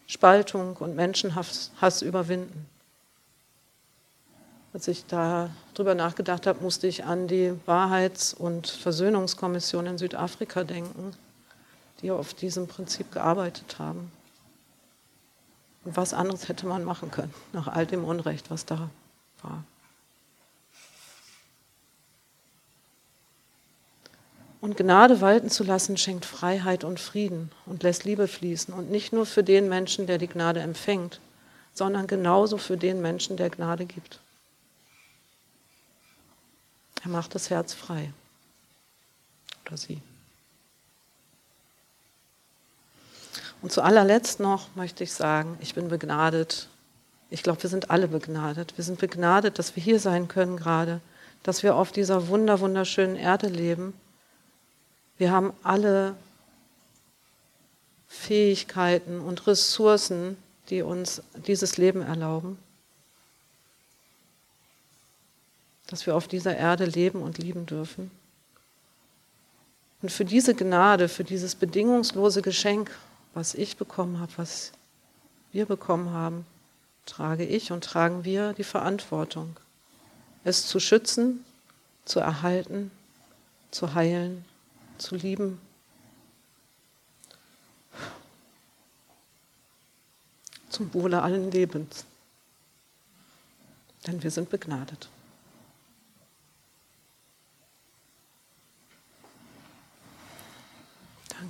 Spaltung 0.07 0.77
und 0.77 0.95
Menschenhass 0.95 1.71
Hass 1.81 2.03
überwinden. 2.03 2.69
Als 4.77 4.89
ich 4.89 5.07
darüber 5.07 5.95
nachgedacht 5.95 6.47
habe, 6.47 6.63
musste 6.63 6.87
ich 6.87 7.05
an 7.05 7.29
die 7.29 7.55
Wahrheits- 7.65 8.35
und 8.35 8.67
Versöhnungskommission 8.67 9.87
in 9.87 9.97
Südafrika 9.97 10.65
denken, 10.65 11.13
die 12.03 12.11
auf 12.11 12.35
diesem 12.35 12.67
Prinzip 12.67 13.11
gearbeitet 13.11 13.79
haben. 13.79 14.13
Und 15.87 15.97
was 15.97 16.13
anderes 16.13 16.51
hätte 16.51 16.67
man 16.67 16.85
machen 16.85 17.11
können, 17.11 17.33
nach 17.55 17.69
all 17.69 17.87
dem 17.87 18.05
Unrecht, 18.05 18.51
was 18.51 18.67
da 18.67 18.91
war. 19.41 19.65
Und 24.61 24.77
Gnade 24.77 25.23
walten 25.23 25.49
zu 25.49 25.65
lassen, 25.65 25.97
schenkt 25.97 26.27
Freiheit 26.27 26.85
und 26.85 27.01
Frieden 27.01 27.51
und 27.65 27.83
lässt 27.83 28.05
Liebe 28.05 28.29
fließen. 28.29 28.75
Und 28.75 28.91
nicht 28.91 29.15
nur 29.15 29.25
für 29.25 29.43
den 29.43 29.71
Menschen, 29.71 30.07
der 30.07 30.19
die 30.19 30.29
Gnade 30.29 30.61
empfängt, 30.61 31.19
sondern 31.73 32.07
genauso 32.07 32.59
für 32.59 32.77
den 32.77 33.01
Menschen, 33.01 33.39
der 33.39 33.49
Gnade 33.49 33.87
gibt. 33.87 34.21
Er 37.07 37.11
macht 37.11 37.35
das 37.35 37.51
Herz 37.51 37.73
frei. 37.73 38.13
Oder 39.65 39.77
sie. 39.77 40.03
Und 43.63 43.73
zu 43.73 43.83
allerletzt 43.83 44.41
noch 44.41 44.75
möchte 44.75 45.05
ich 45.05 45.13
sagen, 45.13 45.57
ich 45.61 45.75
bin 45.75 45.89
begnadet. 45.89 46.69
Ich 47.31 47.43
glaube, 47.43 47.63
wir 47.63 47.71
sind 47.71 47.91
alle 47.91 48.09
begnadet. 48.09 48.77
Wir 48.77 48.85
sind 48.85 48.99
begnadet, 48.99 49.59
dass 49.59 49.75
wir 49.77 49.83
hier 49.83 49.99
sein 49.99 50.29
können 50.29 50.57
gerade, 50.57 51.01
dass 51.43 51.63
wir 51.63 51.77
auf 51.77 51.93
dieser 51.93 52.29
wunder, 52.29 52.61
wunderschönen 52.61 53.17
Erde 53.17 53.49
leben 53.49 53.95
wir 55.19 55.31
haben 55.31 55.55
alle 55.63 56.15
Fähigkeiten 58.09 59.21
und 59.21 59.47
Ressourcen, 59.47 60.37
die 60.69 60.83
uns 60.83 61.23
dieses 61.47 61.79
Leben 61.79 62.03
erlauben, 62.03 62.59
dass 65.87 66.07
wir 66.07 66.17
auf 66.17 66.29
dieser 66.29 66.57
Erde 66.57 66.85
leben 66.85 67.23
und 67.23 67.39
lieben 67.39 67.67
dürfen. 67.67 68.11
Und 70.03 70.11
für 70.11 70.25
diese 70.25 70.55
Gnade, 70.55 71.09
für 71.09 71.25
dieses 71.25 71.55
bedingungslose 71.55 72.43
Geschenk, 72.43 72.91
was 73.35 73.55
ich 73.55 73.77
bekommen 73.77 74.21
habe, 74.21 74.33
was 74.37 74.73
wir 75.53 75.67
bekommen 75.67 76.11
haben, 76.11 76.47
trage 77.07 77.45
ich 77.45 77.73
und 77.73 77.85
tragen 77.85 78.25
wir 78.25 78.53
die 78.53 78.65
Verantwortung, 78.65 79.57
es 80.45 80.67
zu 80.67 80.81
schützen, 80.81 81.45
zu 82.05 82.21
erhalten, 82.21 82.91
zu 83.71 83.95
heilen 83.95 84.45
zu 84.99 85.15
lieben. 85.15 85.61
Zum 90.71 90.93
Wohle 90.93 91.23
allen 91.23 91.51
Lebens. 91.51 92.05
Denn 94.07 94.23
wir 94.23 94.31
sind 94.31 94.51
begnadet. 94.51 95.09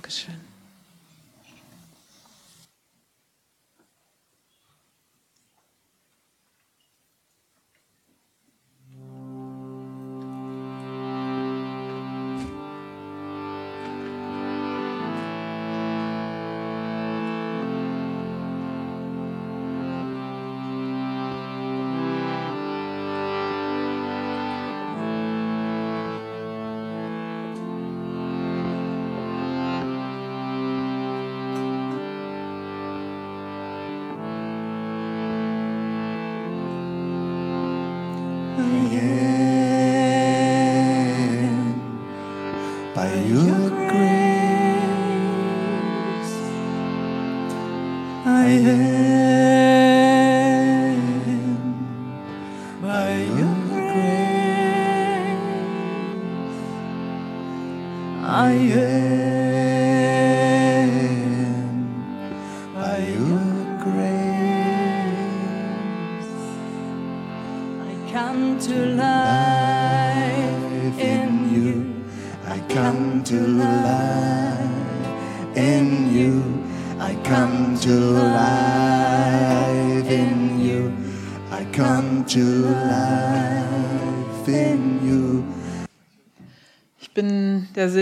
Dankeschön. 0.07 0.56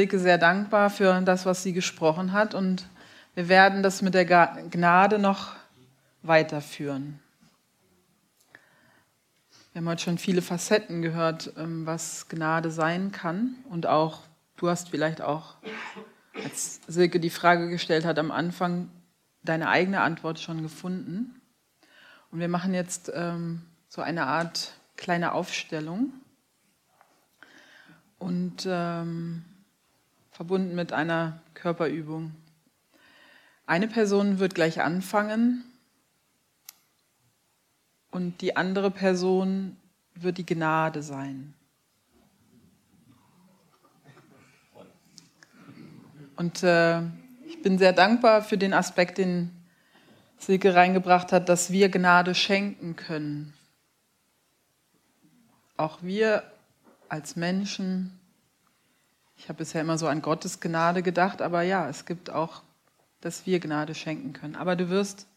Silke 0.06 0.20
sehr 0.20 0.38
dankbar 0.38 0.92
für 0.92 1.20
das, 1.22 1.48
was 1.48 1.64
sie 1.64 1.74
gesprochen 1.74 2.32
hat 2.32 2.54
und 2.54 2.86
wir 3.34 3.50
werden 3.50 3.82
das 3.82 4.04
mit 4.04 4.14
der 4.14 4.24
Gnade 4.26 5.18
noch 5.18 5.56
weiterführen. 6.22 7.20
Wir 9.74 9.82
haben 9.82 9.90
heute 9.90 10.04
schon 10.04 10.20
viele 10.20 10.44
Facetten 10.44 11.02
gehört, 11.02 11.54
ähm, 11.58 11.88
was 11.88 12.30
Gnade 12.30 12.70
sein 12.70 13.12
kann 13.12 13.56
und 13.72 13.88
auch, 13.88 14.20
du 14.58 14.70
hast 14.70 14.90
vielleicht 14.90 15.24
auch, 15.24 15.56
als 16.36 16.82
Silke 16.86 17.20
die 17.20 17.32
Frage 17.32 17.68
gestellt 17.72 18.06
hat 18.06 18.20
am 18.20 18.30
Anfang, 18.30 18.92
deine 19.42 19.70
eigene 19.70 20.02
Antwort 20.02 20.40
schon 20.40 20.62
gefunden. 20.62 21.42
Und 22.30 22.40
wir 22.42 22.48
machen 22.48 22.76
jetzt 22.76 23.12
ähm, 23.16 23.64
so 23.88 24.04
eine 24.04 24.28
Art 24.28 24.74
kleine 24.98 25.32
Aufstellung 25.32 26.14
und 28.20 28.68
ähm, 28.70 29.46
verbunden 30.36 30.76
mit 30.76 30.92
einer 30.92 31.40
Körperübung. 31.54 32.36
Eine 33.66 33.88
Person 33.88 34.38
wird 34.38 34.54
gleich 34.54 34.82
anfangen 34.82 35.64
und 38.12 38.42
die 38.42 38.58
andere 38.58 38.92
Person 38.92 39.78
wird 40.14 40.38
die 40.38 40.46
Gnade 40.46 41.04
sein. 41.04 41.54
Und 46.36 46.64
äh, 46.64 47.00
ich 47.48 47.62
bin 47.64 47.78
sehr 47.78 47.94
dankbar 47.94 48.42
für 48.42 48.58
den 48.58 48.74
Aspekt, 48.74 49.18
den 49.18 49.52
Silke 50.38 50.76
reingebracht 50.76 51.32
hat, 51.32 51.48
dass 51.48 51.72
wir 51.72 51.88
Gnade 51.88 52.36
schenken 52.36 52.98
können. 52.98 53.54
Auch 55.78 56.04
wir 56.04 56.44
als 57.08 57.38
Menschen, 57.38 58.15
ich 59.38 59.50
habe 59.50 59.58
bisher 59.58 59.82
immer 59.82 59.98
so 59.98 60.08
an 60.08 60.22
Gottes 60.22 60.60
Gnade 60.60 61.04
gedacht, 61.04 61.42
aber 61.42 61.62
ja, 61.62 61.90
es 61.90 62.06
gibt 62.06 62.30
auch, 62.30 62.64
dass 63.22 63.46
wir 63.46 63.60
Gnade 63.60 63.96
schenken 63.96 64.34
können. 64.34 64.56
Aber 64.56 64.76
du 64.76 64.90
wirst 64.90 65.28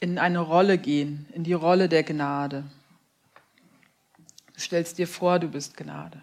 in 0.00 0.18
eine 0.18 0.40
Rolle 0.40 0.78
gehen, 0.78 1.26
in 1.32 1.44
die 1.44 1.52
Rolle 1.52 1.88
der 1.88 2.02
Gnade. 2.02 2.64
Du 4.54 4.60
stellst 4.60 4.98
dir 4.98 5.08
vor, 5.08 5.38
du 5.38 5.48
bist 5.48 5.76
Gnade. 5.76 6.20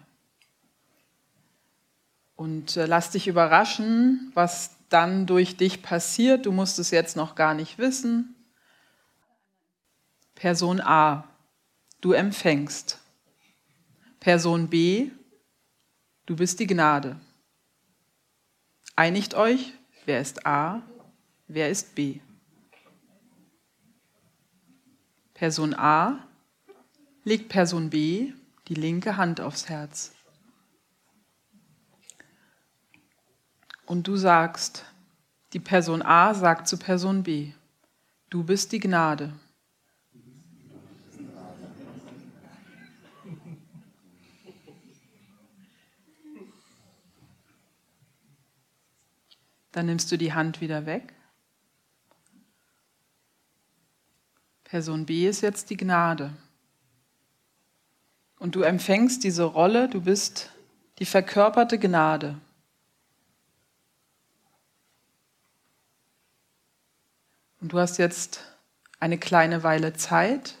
Und 2.36 2.76
äh, 2.76 2.86
lass 2.86 3.10
dich 3.10 3.28
überraschen, 3.28 4.32
was 4.34 4.76
dann 4.88 5.26
durch 5.26 5.56
dich 5.56 5.82
passiert. 5.82 6.46
Du 6.46 6.52
musst 6.52 6.78
es 6.78 6.90
jetzt 6.90 7.16
noch 7.16 7.36
gar 7.36 7.54
nicht 7.54 7.78
wissen. 7.78 8.34
Person 10.34 10.80
A, 10.80 11.28
du 12.00 12.12
empfängst. 12.12 12.98
Person 14.18 14.68
B, 14.68 15.10
du 16.26 16.36
bist 16.36 16.60
die 16.60 16.66
Gnade. 16.66 17.20
Einigt 18.96 19.34
euch, 19.34 19.72
wer 20.04 20.20
ist 20.20 20.46
A, 20.46 20.82
wer 21.48 21.70
ist 21.70 21.94
B. 21.94 22.20
Person 25.34 25.74
A 25.74 26.26
legt 27.24 27.48
Person 27.48 27.90
B 27.90 28.32
die 28.68 28.74
linke 28.74 29.16
Hand 29.16 29.40
aufs 29.40 29.68
Herz. 29.68 30.12
Und 33.86 34.06
du 34.06 34.16
sagst, 34.16 34.84
die 35.52 35.60
Person 35.60 36.02
A 36.02 36.34
sagt 36.34 36.68
zu 36.68 36.78
Person 36.78 37.22
B, 37.22 37.52
du 38.30 38.44
bist 38.44 38.72
die 38.72 38.80
Gnade. 38.80 39.32
Dann 49.74 49.86
nimmst 49.86 50.12
du 50.12 50.16
die 50.16 50.32
Hand 50.32 50.60
wieder 50.60 50.86
weg. 50.86 51.12
Person 54.62 55.04
B 55.04 55.26
ist 55.26 55.40
jetzt 55.40 55.68
die 55.68 55.76
Gnade. 55.76 56.32
Und 58.38 58.54
du 58.54 58.62
empfängst 58.62 59.24
diese 59.24 59.42
Rolle, 59.42 59.88
du 59.88 60.00
bist 60.00 60.50
die 61.00 61.04
verkörperte 61.04 61.80
Gnade. 61.80 62.38
Und 67.60 67.72
du 67.72 67.78
hast 67.80 67.98
jetzt 67.98 68.44
eine 69.00 69.18
kleine 69.18 69.64
Weile 69.64 69.92
Zeit, 69.94 70.54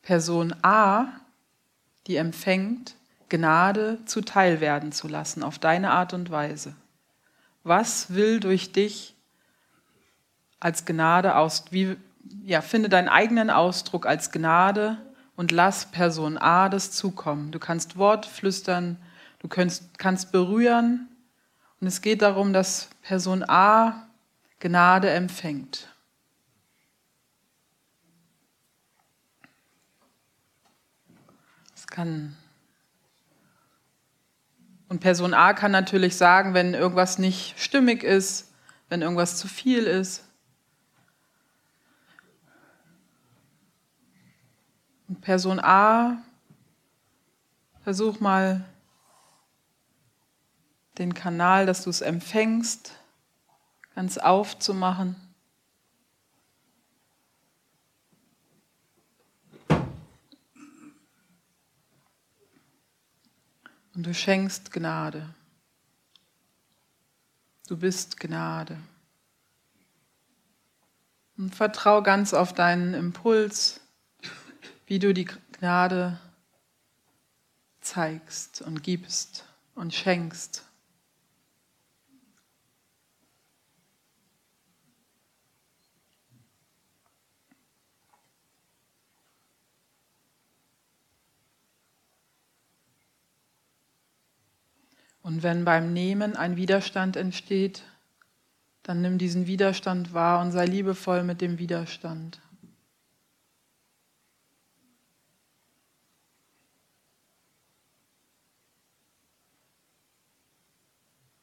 Person 0.00 0.54
A, 0.62 1.08
die 2.06 2.16
empfängt, 2.16 2.94
Gnade 3.28 3.98
zuteil 4.06 4.62
werden 4.62 4.92
zu 4.92 5.08
lassen, 5.08 5.42
auf 5.42 5.58
deine 5.58 5.90
Art 5.90 6.14
und 6.14 6.30
Weise. 6.30 6.74
Was 7.68 8.14
will 8.14 8.40
durch 8.40 8.72
dich 8.72 9.14
als 10.58 10.86
Gnade 10.86 11.36
aus, 11.36 11.66
wie, 11.70 11.98
ja, 12.44 12.62
finde 12.62 12.88
deinen 12.88 13.10
eigenen 13.10 13.50
Ausdruck 13.50 14.06
als 14.06 14.32
Gnade 14.32 14.96
und 15.36 15.52
lass 15.52 15.84
Person 15.84 16.38
A 16.38 16.70
das 16.70 16.92
zukommen. 16.92 17.52
Du 17.52 17.58
kannst 17.58 17.98
Wort 17.98 18.24
flüstern, 18.24 18.96
du 19.40 19.48
kannst, 19.48 19.98
kannst 19.98 20.32
berühren 20.32 21.08
und 21.78 21.86
es 21.86 22.00
geht 22.00 22.22
darum, 22.22 22.54
dass 22.54 22.88
Person 23.02 23.44
A 23.46 24.08
Gnade 24.60 25.10
empfängt. 25.10 25.88
Es 31.76 31.86
kann 31.86 32.34
und 34.88 35.00
Person 35.00 35.34
A 35.34 35.52
kann 35.52 35.70
natürlich 35.70 36.16
sagen, 36.16 36.54
wenn 36.54 36.74
irgendwas 36.74 37.18
nicht 37.18 37.58
stimmig 37.60 38.02
ist, 38.02 38.52
wenn 38.88 39.02
irgendwas 39.02 39.36
zu 39.36 39.46
viel 39.46 39.84
ist. 39.84 40.24
Und 45.08 45.20
Person 45.20 45.60
A, 45.60 46.22
versuch 47.82 48.20
mal 48.20 48.64
den 50.98 51.14
Kanal, 51.14 51.66
dass 51.66 51.84
du 51.84 51.90
es 51.90 52.00
empfängst, 52.00 52.92
ganz 53.94 54.18
aufzumachen. 54.18 55.16
Und 63.98 64.06
du 64.06 64.14
schenkst 64.14 64.70
Gnade. 64.70 65.28
Du 67.66 67.76
bist 67.76 68.20
Gnade. 68.20 68.78
Und 71.36 71.52
vertrau 71.52 72.00
ganz 72.04 72.32
auf 72.32 72.52
deinen 72.52 72.94
Impuls, 72.94 73.80
wie 74.86 75.00
du 75.00 75.12
die 75.12 75.24
Gnade 75.24 76.20
zeigst 77.80 78.62
und 78.62 78.84
gibst 78.84 79.44
und 79.74 79.92
schenkst. 79.92 80.67
Und 95.22 95.42
wenn 95.42 95.64
beim 95.64 95.92
Nehmen 95.92 96.36
ein 96.36 96.56
Widerstand 96.56 97.16
entsteht, 97.16 97.82
dann 98.82 99.02
nimm 99.02 99.18
diesen 99.18 99.46
Widerstand 99.46 100.14
wahr 100.14 100.40
und 100.40 100.52
sei 100.52 100.64
liebevoll 100.64 101.22
mit 101.22 101.40
dem 101.40 101.58
Widerstand. 101.58 102.40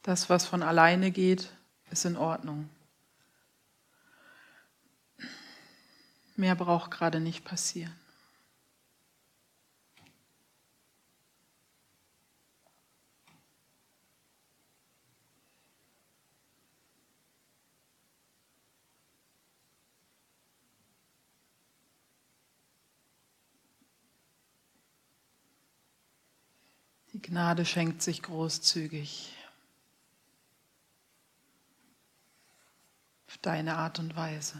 Das, 0.02 0.30
was 0.30 0.46
von 0.46 0.62
alleine 0.62 1.10
geht, 1.10 1.50
ist 1.90 2.04
in 2.04 2.16
Ordnung. 2.16 2.68
Mehr 6.36 6.54
braucht 6.54 6.90
gerade 6.90 7.18
nicht 7.18 7.44
passieren. 7.44 7.94
Gnade 27.36 27.66
schenkt 27.66 28.00
sich 28.00 28.22
großzügig 28.22 29.34
auf 33.28 33.36
deine 33.42 33.76
Art 33.76 33.98
und 33.98 34.16
Weise. 34.16 34.56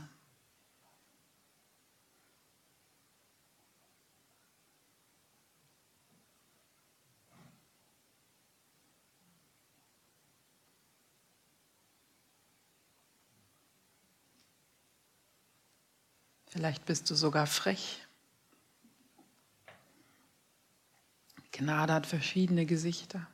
Vielleicht 16.48 16.84
bist 16.84 17.08
du 17.08 17.14
sogar 17.14 17.46
frech. 17.46 18.05
Gnade 21.56 21.94
hat 21.94 22.06
verschiedene 22.06 22.66
Gesichter. 22.66 23.26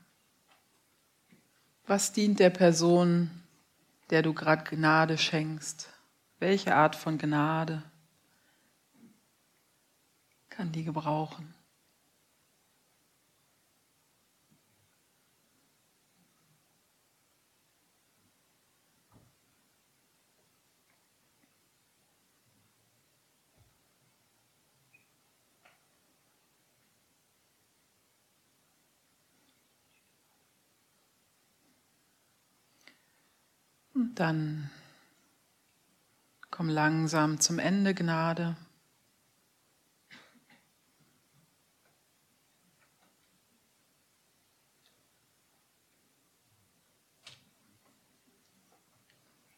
Was 1.87 2.13
dient 2.13 2.39
der 2.39 2.51
Person, 2.51 3.31
der 4.11 4.23
du 4.23 4.33
gerade 4.33 4.63
Gnade 4.65 5.19
schenkst? 5.19 5.89
Welche 6.39 6.75
Art 6.75 6.95
von 6.95 7.19
Gnade 7.19 7.83
kann 10.49 10.71
die 10.71 10.85
gebrauchen? 10.85 11.53
Dann 34.15 34.71
komm 36.51 36.69
langsam 36.69 37.41
zum 37.41 37.59
Ende, 37.59 37.95
Gnade. 37.95 38.57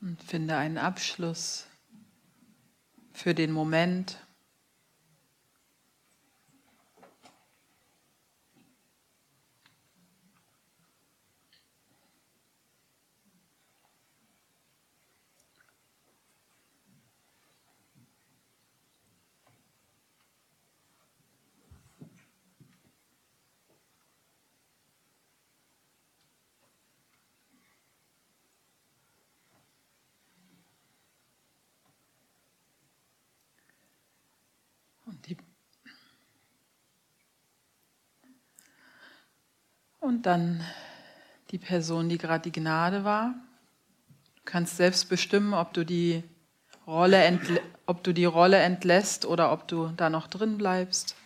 Und 0.01 0.23
finde 0.23 0.57
einen 0.57 0.77
Abschluss 0.77 1.67
für 3.15 3.35
den 3.35 3.53
Moment. 3.53 4.19
Und, 35.07 35.27
die 35.27 35.37
und 40.15 40.23
dann 40.23 40.63
die 41.51 41.59
Person, 41.59 42.09
die 42.09 42.19
gerade 42.19 42.49
die 42.49 42.53
Gnade 42.53 43.03
war. 43.03 43.35
Du 44.37 44.43
kannst 44.45 44.77
selbst 44.77 45.09
bestimmen, 45.09 45.55
ob 45.55 45.73
du 45.73 45.85
die 45.85 46.23
Rolle, 46.87 47.41
ob 47.87 48.05
du 48.05 48.13
die 48.13 48.25
Rolle 48.25 48.59
entlässt 48.59 49.27
oder 49.27 49.51
ob 49.51 49.67
du 49.67 49.89
da 49.97 50.11
noch 50.11 50.29
drin 50.29 50.57
bleibst. 50.57 51.17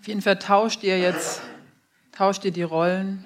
Auf 0.00 0.06
jeden 0.06 0.22
Fall 0.22 0.38
tauscht 0.38 0.82
ihr 0.82 0.98
jetzt, 0.98 1.42
tauscht 2.12 2.46
ihr 2.46 2.52
die 2.52 2.62
Rollen. 2.62 3.22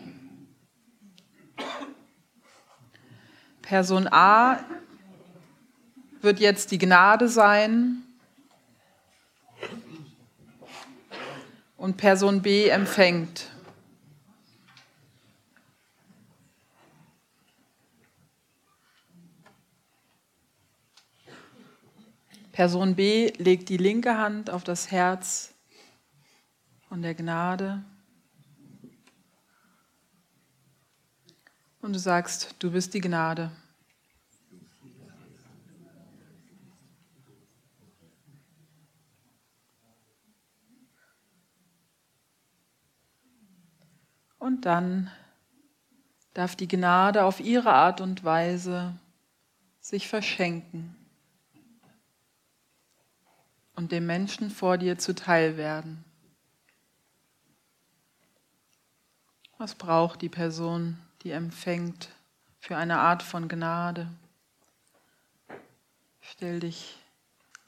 Person 3.62 4.08
A 4.10 4.58
wird 6.20 6.40
jetzt 6.40 6.72
die 6.72 6.78
Gnade 6.78 7.28
sein 7.28 8.02
und 11.82 11.96
Person 11.96 12.42
B 12.42 12.68
empfängt. 12.68 13.50
Person 22.52 22.94
B 22.94 23.32
legt 23.36 23.68
die 23.68 23.78
linke 23.78 24.16
Hand 24.16 24.48
auf 24.48 24.62
das 24.62 24.92
Herz 24.92 25.54
von 26.88 27.02
der 27.02 27.16
Gnade. 27.16 27.82
Und 31.80 31.94
du 31.94 31.98
sagst, 31.98 32.54
du 32.60 32.70
bist 32.70 32.94
die 32.94 33.00
Gnade. 33.00 33.50
Und 44.42 44.51
dann 44.64 45.10
darf 46.34 46.56
die 46.56 46.68
Gnade 46.68 47.24
auf 47.24 47.40
ihre 47.40 47.72
Art 47.72 48.00
und 48.00 48.24
Weise 48.24 48.94
sich 49.80 50.08
verschenken 50.08 50.96
und 53.74 53.92
dem 53.92 54.06
Menschen 54.06 54.50
vor 54.50 54.78
dir 54.78 54.98
zuteil 54.98 55.56
werden. 55.56 56.04
Was 59.58 59.74
braucht 59.74 60.22
die 60.22 60.28
Person, 60.28 60.98
die 61.22 61.30
empfängt, 61.30 62.08
für 62.58 62.76
eine 62.76 62.98
Art 62.98 63.22
von 63.22 63.48
Gnade? 63.48 64.08
Stell 66.20 66.60
dich 66.60 66.98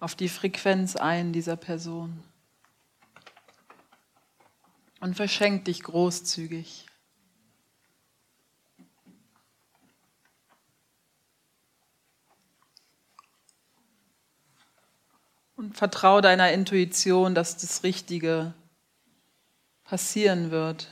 auf 0.00 0.14
die 0.14 0.28
Frequenz 0.28 0.96
ein 0.96 1.32
dieser 1.32 1.56
Person 1.56 2.22
und 5.04 5.16
verschenk 5.16 5.66
dich 5.66 5.82
großzügig. 5.82 6.86
Und 15.56 15.76
vertraue 15.76 16.22
deiner 16.22 16.52
Intuition, 16.52 17.34
dass 17.34 17.58
das 17.58 17.82
Richtige 17.82 18.54
passieren 19.84 20.50
wird. 20.50 20.88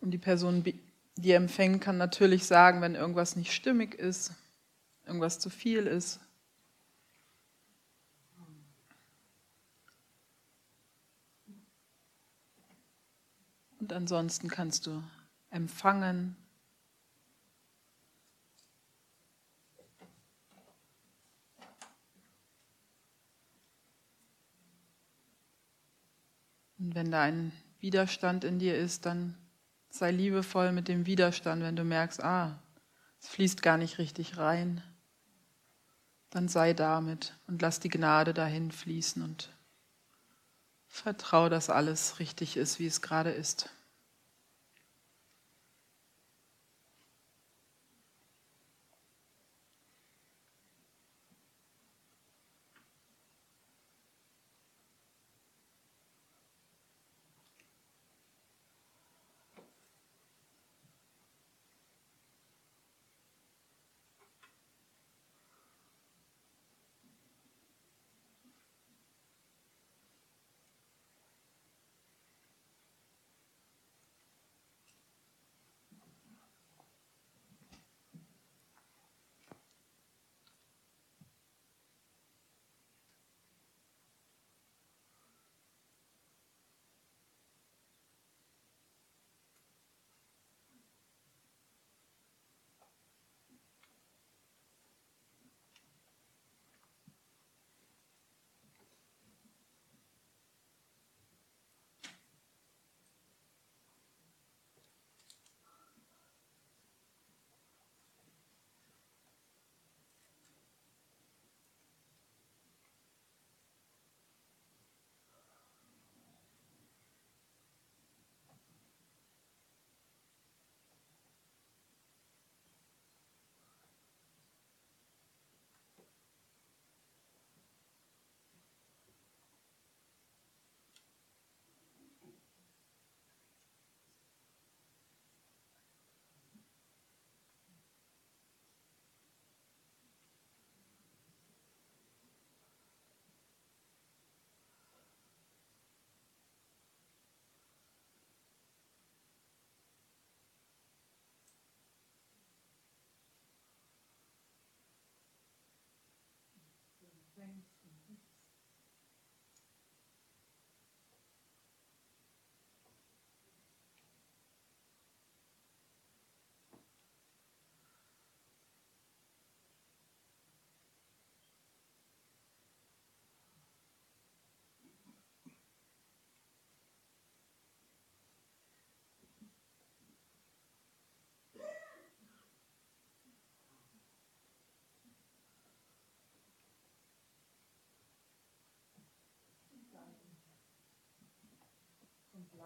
Und 0.00 0.10
die 0.10 0.18
Person, 0.18 0.64
die 1.16 1.32
empfängt, 1.32 1.80
kann 1.80 1.96
natürlich 1.96 2.44
sagen, 2.44 2.82
wenn 2.82 2.94
irgendwas 2.94 3.36
nicht 3.36 3.54
stimmig 3.54 3.94
ist, 3.94 4.32
irgendwas 5.06 5.38
zu 5.38 5.48
viel 5.48 5.86
ist. 5.86 6.20
Ansonsten 13.92 14.48
kannst 14.48 14.86
du 14.86 15.02
empfangen. 15.50 16.36
Und 26.78 26.96
wenn 26.96 27.12
da 27.12 27.22
ein 27.22 27.52
Widerstand 27.78 28.42
in 28.42 28.58
dir 28.58 28.76
ist, 28.76 29.06
dann 29.06 29.36
sei 29.88 30.10
liebevoll 30.10 30.72
mit 30.72 30.88
dem 30.88 31.06
Widerstand, 31.06 31.62
wenn 31.62 31.76
du 31.76 31.84
merkst, 31.84 32.22
ah, 32.24 32.58
es 33.20 33.28
fließt 33.28 33.62
gar 33.62 33.76
nicht 33.76 33.98
richtig 33.98 34.36
rein. 34.36 34.82
Dann 36.30 36.48
sei 36.48 36.72
damit 36.72 37.34
und 37.46 37.62
lass 37.62 37.78
die 37.78 37.88
Gnade 37.88 38.34
dahin 38.34 38.72
fließen 38.72 39.22
und 39.22 39.50
Vertrau, 40.88 41.48
dass 41.48 41.70
alles 41.70 42.18
richtig 42.18 42.56
ist, 42.56 42.78
wie 42.78 42.86
es 42.86 43.00
gerade 43.00 43.30
ist. 43.30 43.70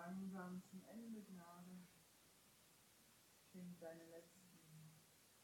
Langsam 0.07 0.63
zum 0.71 0.83
Ende, 0.85 1.21
Gnade. 1.25 1.83
Schenk 3.51 3.81
deine 3.81 4.05
letzten 4.07 4.61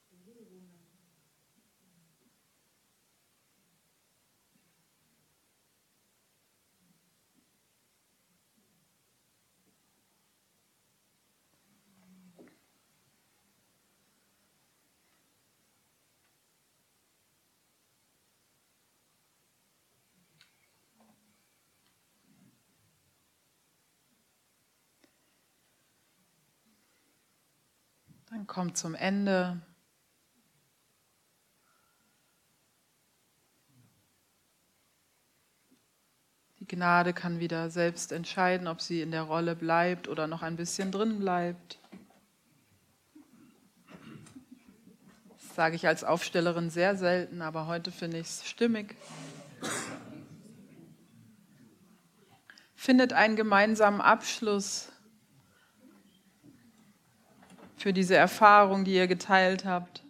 Berührungen. 0.09 0.82
Kommt 28.47 28.77
zum 28.77 28.95
Ende. 28.95 29.61
Die 36.59 36.67
Gnade 36.67 37.13
kann 37.13 37.41
wieder 37.41 37.71
selbst 37.71 38.13
entscheiden, 38.13 38.69
ob 38.69 38.81
sie 38.81 39.01
in 39.03 39.11
der 39.11 39.23
Rolle 39.23 39.57
bleibt 39.57 40.07
oder 40.07 40.27
noch 40.27 40.43
ein 40.43 40.57
bisschen 40.57 40.93
drin 40.93 41.19
bleibt. 41.19 41.81
Das 45.39 45.57
sage 45.57 45.77
ich 45.77 45.87
als 45.87 46.05
Aufstellerin 46.05 46.71
sehr 46.71 46.97
selten, 46.97 47.43
aber 47.43 47.67
heute 47.67 47.91
finde 47.91 48.19
ich 48.19 48.29
es 48.29 48.49
stimmig. 48.49 48.97
Findet 52.75 53.13
einen 53.13 53.37
gemeinsamen 53.37 54.01
Abschluss 54.01 54.92
für 57.83 57.93
diese 57.93 58.15
Erfahrung, 58.15 58.85
die 58.85 58.95
ihr 58.95 59.09
geteilt 59.09 59.65
habt. 59.65 60.05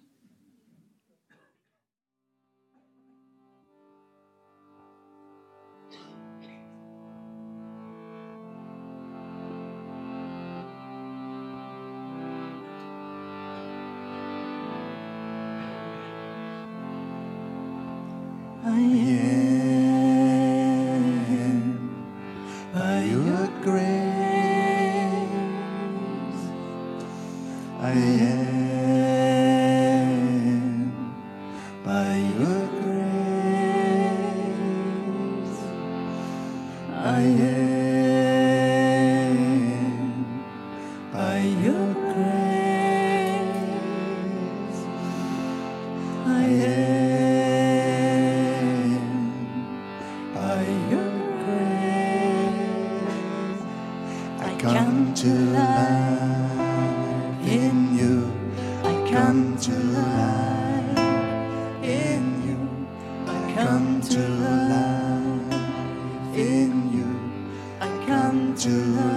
do. 68.63 69.12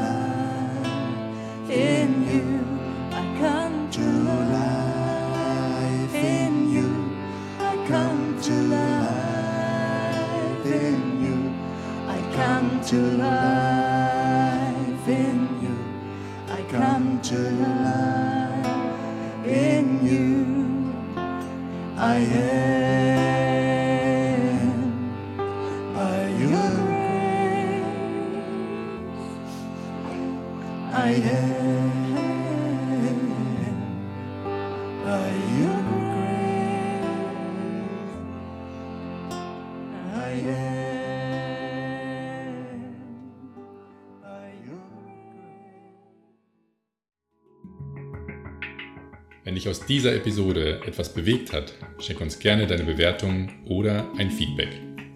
Dich 49.65 49.71
aus 49.71 49.85
dieser 49.85 50.15
Episode 50.15 50.79
etwas 50.85 51.13
bewegt 51.13 51.51
hat, 51.51 51.73
schick 51.99 52.21
uns 52.21 52.37
gerne 52.39 52.67
deine 52.67 52.83
Bewertung 52.83 53.49
oder 53.65 54.05
ein 54.17 54.29
Feedback. 54.29 54.69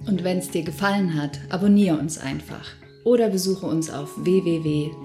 Und 0.07 0.23
wenn 0.23 0.39
es 0.39 0.49
dir 0.49 0.63
gefallen 0.63 1.13
hat, 1.15 1.39
abonniere 1.49 1.97
uns 1.97 2.17
einfach 2.17 2.67
oder 3.03 3.29
besuche 3.29 3.67
uns 3.67 3.91
auf 3.91 4.09
www.zeg.de. 4.23 4.99